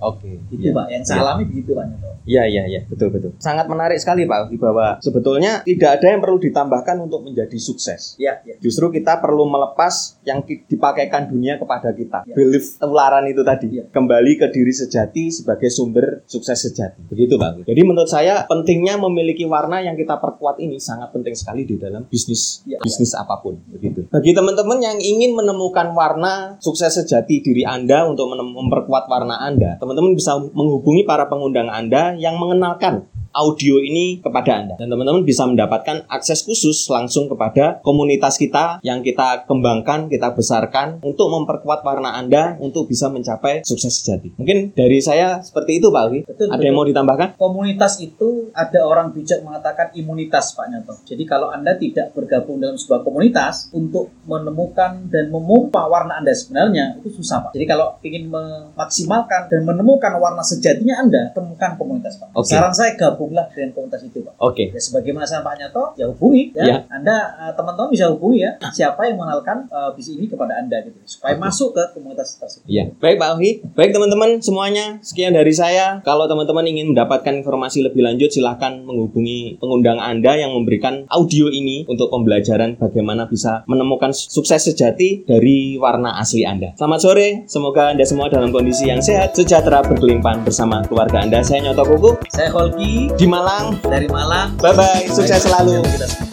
Oke. 0.03 0.31
Gitu 0.51 0.67
Iya. 0.67 0.73
Pak. 0.73 0.85
Yang 0.89 1.03
saya 1.03 1.15
Iya. 1.15 1.23
alami 1.23 1.43
begitu 1.47 1.71
Pak 1.71 1.85
Nyoto. 1.87 2.09
Iya, 2.23 2.43
iya, 2.47 2.63
iya, 2.65 2.79
betul, 2.87 3.11
betul. 3.11 3.31
Sangat 3.37 3.67
menarik 3.67 3.99
sekali 3.99 4.23
Pak 4.23 4.47
Alfi, 4.47 4.55
bahwa 4.55 4.95
sebetulnya 4.99 5.59
tidak 5.61 5.99
ada 5.99 6.07
yang 6.07 6.19
perlu 6.19 6.39
ditambahkan 6.39 6.95
untuk 6.99 7.19
menjadi 7.21 7.57
sukses. 7.57 8.15
Iya, 8.15 8.39
iya. 8.43 8.55
Justru 8.59 8.87
kita 8.89 9.19
perlu 9.19 9.43
melepas 9.43 10.15
yang 10.23 10.39
dipakaikan 10.43 11.27
dunia 11.27 11.59
kepada 11.59 11.91
kita. 11.91 12.23
Ya. 12.23 12.33
Belief 12.33 12.79
tularan 12.79 13.27
itu 13.27 13.43
tadi. 13.43 13.67
Ya. 13.73 13.83
Kembali 13.87 14.39
ke 14.39 14.47
diri 14.49 14.71
sejati 14.71 15.29
sebagai 15.29 15.67
sumber 15.67 16.23
sukses 16.23 16.55
sejati. 16.59 17.03
Begitu 17.07 17.35
Pak. 17.35 17.67
Jadi 17.67 17.81
menurut 17.83 18.07
saya 18.07 18.47
pentingnya 18.47 18.95
memiliki 18.95 19.43
warna 19.43 19.79
yang 19.79 19.93
kita 19.93 20.15
perkuat 20.15 20.57
ini 20.57 20.79
sangat 20.79 21.11
penting 21.11 21.35
sekali 21.35 21.63
di 21.63 21.75
dalam 21.75 22.07
bisnis 22.07 22.63
Ya. 22.63 22.79
bisnis 22.79 23.11
apa 23.13 23.39
pun. 23.39 23.59
Begitu. 23.67 24.07
Bagi 24.07 24.31
teman-teman 24.31 24.79
yang 24.79 24.95
ingin 24.95 25.35
menemukan 25.35 25.91
warna 25.91 26.55
sukses 26.59 26.95
sejati 26.95 27.43
diri 27.43 27.63
Anda 27.63 28.07
untuk 28.07 28.31
memperkuat 28.31 29.05
warna 29.05 29.39
Anda, 29.39 29.75
teman-teman 29.93 30.17
bisa 30.17 30.33
menghubungi 30.57 31.05
para 31.05 31.29
pengundang 31.29 31.69
Anda 31.69 32.17
yang 32.17 32.41
mengenalkan 32.41 33.05
audio 33.33 33.81
ini 33.81 34.21
kepada 34.21 34.61
Anda. 34.63 34.73
Dan 34.77 34.93
teman-teman 34.93 35.25
bisa 35.25 35.43
mendapatkan 35.49 36.05
akses 36.07 36.45
khusus 36.45 36.85
langsung 36.87 37.25
kepada 37.27 37.81
komunitas 37.81 38.37
kita 38.37 38.79
yang 38.85 39.01
kita 39.01 39.49
kembangkan, 39.49 40.07
kita 40.07 40.31
besarkan 40.37 41.01
untuk 41.01 41.33
memperkuat 41.33 41.81
warna 41.81 42.13
Anda 42.13 42.55
untuk 42.61 42.87
bisa 42.87 43.09
mencapai 43.09 43.65
sukses 43.65 44.01
sejati. 44.01 44.37
Mungkin 44.37 44.77
dari 44.77 45.01
saya 45.01 45.41
seperti 45.41 45.81
itu 45.81 45.89
Pak 45.89 46.01
Alwi. 46.05 46.19
Betul, 46.23 46.47
Ada 46.49 46.55
betul. 46.55 46.65
yang 46.69 46.75
mau 46.77 46.87
ditambahkan? 46.87 47.29
komunitas 47.35 47.99
itu 47.99 48.53
ada 48.53 48.85
orang 48.85 49.09
bijak 49.11 49.41
mengatakan 49.41 49.89
imunitas 49.97 50.53
Pak 50.53 50.69
Nyoto. 50.69 50.93
Jadi 51.03 51.23
kalau 51.25 51.49
Anda 51.49 51.75
tidak 51.75 52.13
bergabung 52.13 52.61
dalam 52.61 52.77
sebuah 52.77 53.01
komunitas 53.01 53.73
untuk 53.73 54.13
menemukan 54.29 55.09
dan 55.09 55.33
memompa 55.33 55.89
warna 55.89 56.21
Anda 56.21 56.31
sebenarnya 56.31 57.01
itu 57.01 57.09
susah 57.19 57.49
Pak. 57.49 57.51
Jadi 57.57 57.65
kalau 57.65 57.97
ingin 58.05 58.29
memaksimalkan 58.29 59.49
dan 59.49 59.61
menemukan 59.65 60.13
warna 60.21 60.43
sejatinya 60.45 61.01
Anda, 61.01 61.33
temukan 61.33 61.75
komunitas 61.75 62.21
Pak. 62.21 62.29
Oke. 62.37 62.53
Saran 62.53 62.73
saya 62.75 62.93
gabunglah 63.23 63.47
dengan 63.55 63.71
komunitas 63.71 64.03
itu 64.03 64.19
Pak. 64.19 64.35
Oke. 64.43 64.75
Ya 64.75 64.81
sebagaimana 64.83 65.23
sama 65.23 65.47
Pak 65.47 65.55
Nyoto, 65.63 65.83
ya 65.95 66.05
hubungi 66.11 66.51
ya. 66.51 66.63
Ya. 66.67 66.77
Anda 66.91 67.15
eh, 67.39 67.53
teman-teman 67.55 67.87
bisa 67.87 68.11
hubungi 68.11 68.43
ya 68.43 68.51
siapa 68.75 69.07
yang 69.07 69.15
mengenalkan 69.15 69.63
eh, 69.71 69.89
bisnis 69.95 70.19
ini 70.19 70.27
kepada 70.27 70.59
Anda 70.59 70.83
gitu 70.83 70.99
supaya 71.07 71.39
Oke. 71.39 71.41
masuk 71.47 71.69
ke 71.71 71.83
komunitas 71.95 72.35
tersebut. 72.35 72.67
Ya, 72.67 72.91
baik 72.99 73.15
Pak 73.15 73.27
Alwi. 73.31 73.63
Baik 73.79 73.95
teman-teman 73.95 74.43
semuanya, 74.43 74.99
sekian 74.99 75.31
dari 75.31 75.55
saya. 75.55 76.03
Kalau 76.03 76.27
teman-teman 76.27 76.67
ingin 76.67 76.91
mendapatkan 76.91 77.31
informasi 77.31 77.87
lebih 77.87 78.03
lanjut, 78.03 78.27
silahkan 78.27 78.83
menghubungi 78.83 79.55
pengundang 79.63 80.03
Anda 80.03 80.35
yang 80.35 80.51
memberikan 80.51 81.07
audio 81.07 81.47
ini 81.47 81.87
untuk 81.87 82.11
pembelajaran 82.11 82.75
bagaimana 82.75 83.31
bisa 83.31 83.63
menemukan 83.71 84.11
sukses 84.11 84.67
sejati 84.67 85.23
dari 85.23 85.79
warna 85.79 86.19
asli 86.19 86.43
Anda. 86.43 86.75
Selamat 86.75 86.99
sore, 86.99 87.27
semoga 87.47 87.95
Anda 87.95 88.03
semua 88.03 88.27
dalam 88.27 88.51
kondisi 88.51 88.91
yang 88.91 88.99
sehat, 88.99 89.37
sejahtera, 89.37 89.79
berkelimpahan 89.85 90.43
bersama 90.43 90.83
keluarga 90.83 91.23
Anda. 91.23 91.39
Saya 91.45 91.69
Nyoto 91.69 91.85
Kuku 91.85 92.11
Saya 92.33 92.49
Holgi 92.49 93.12
di 93.17 93.25
Malang. 93.29 93.77
dari 93.81 94.07
Malang. 94.09 94.57
Bye-bye, 94.57 95.09
sukses 95.13 95.45
selalu. 95.45 95.81
Kita 95.85 96.32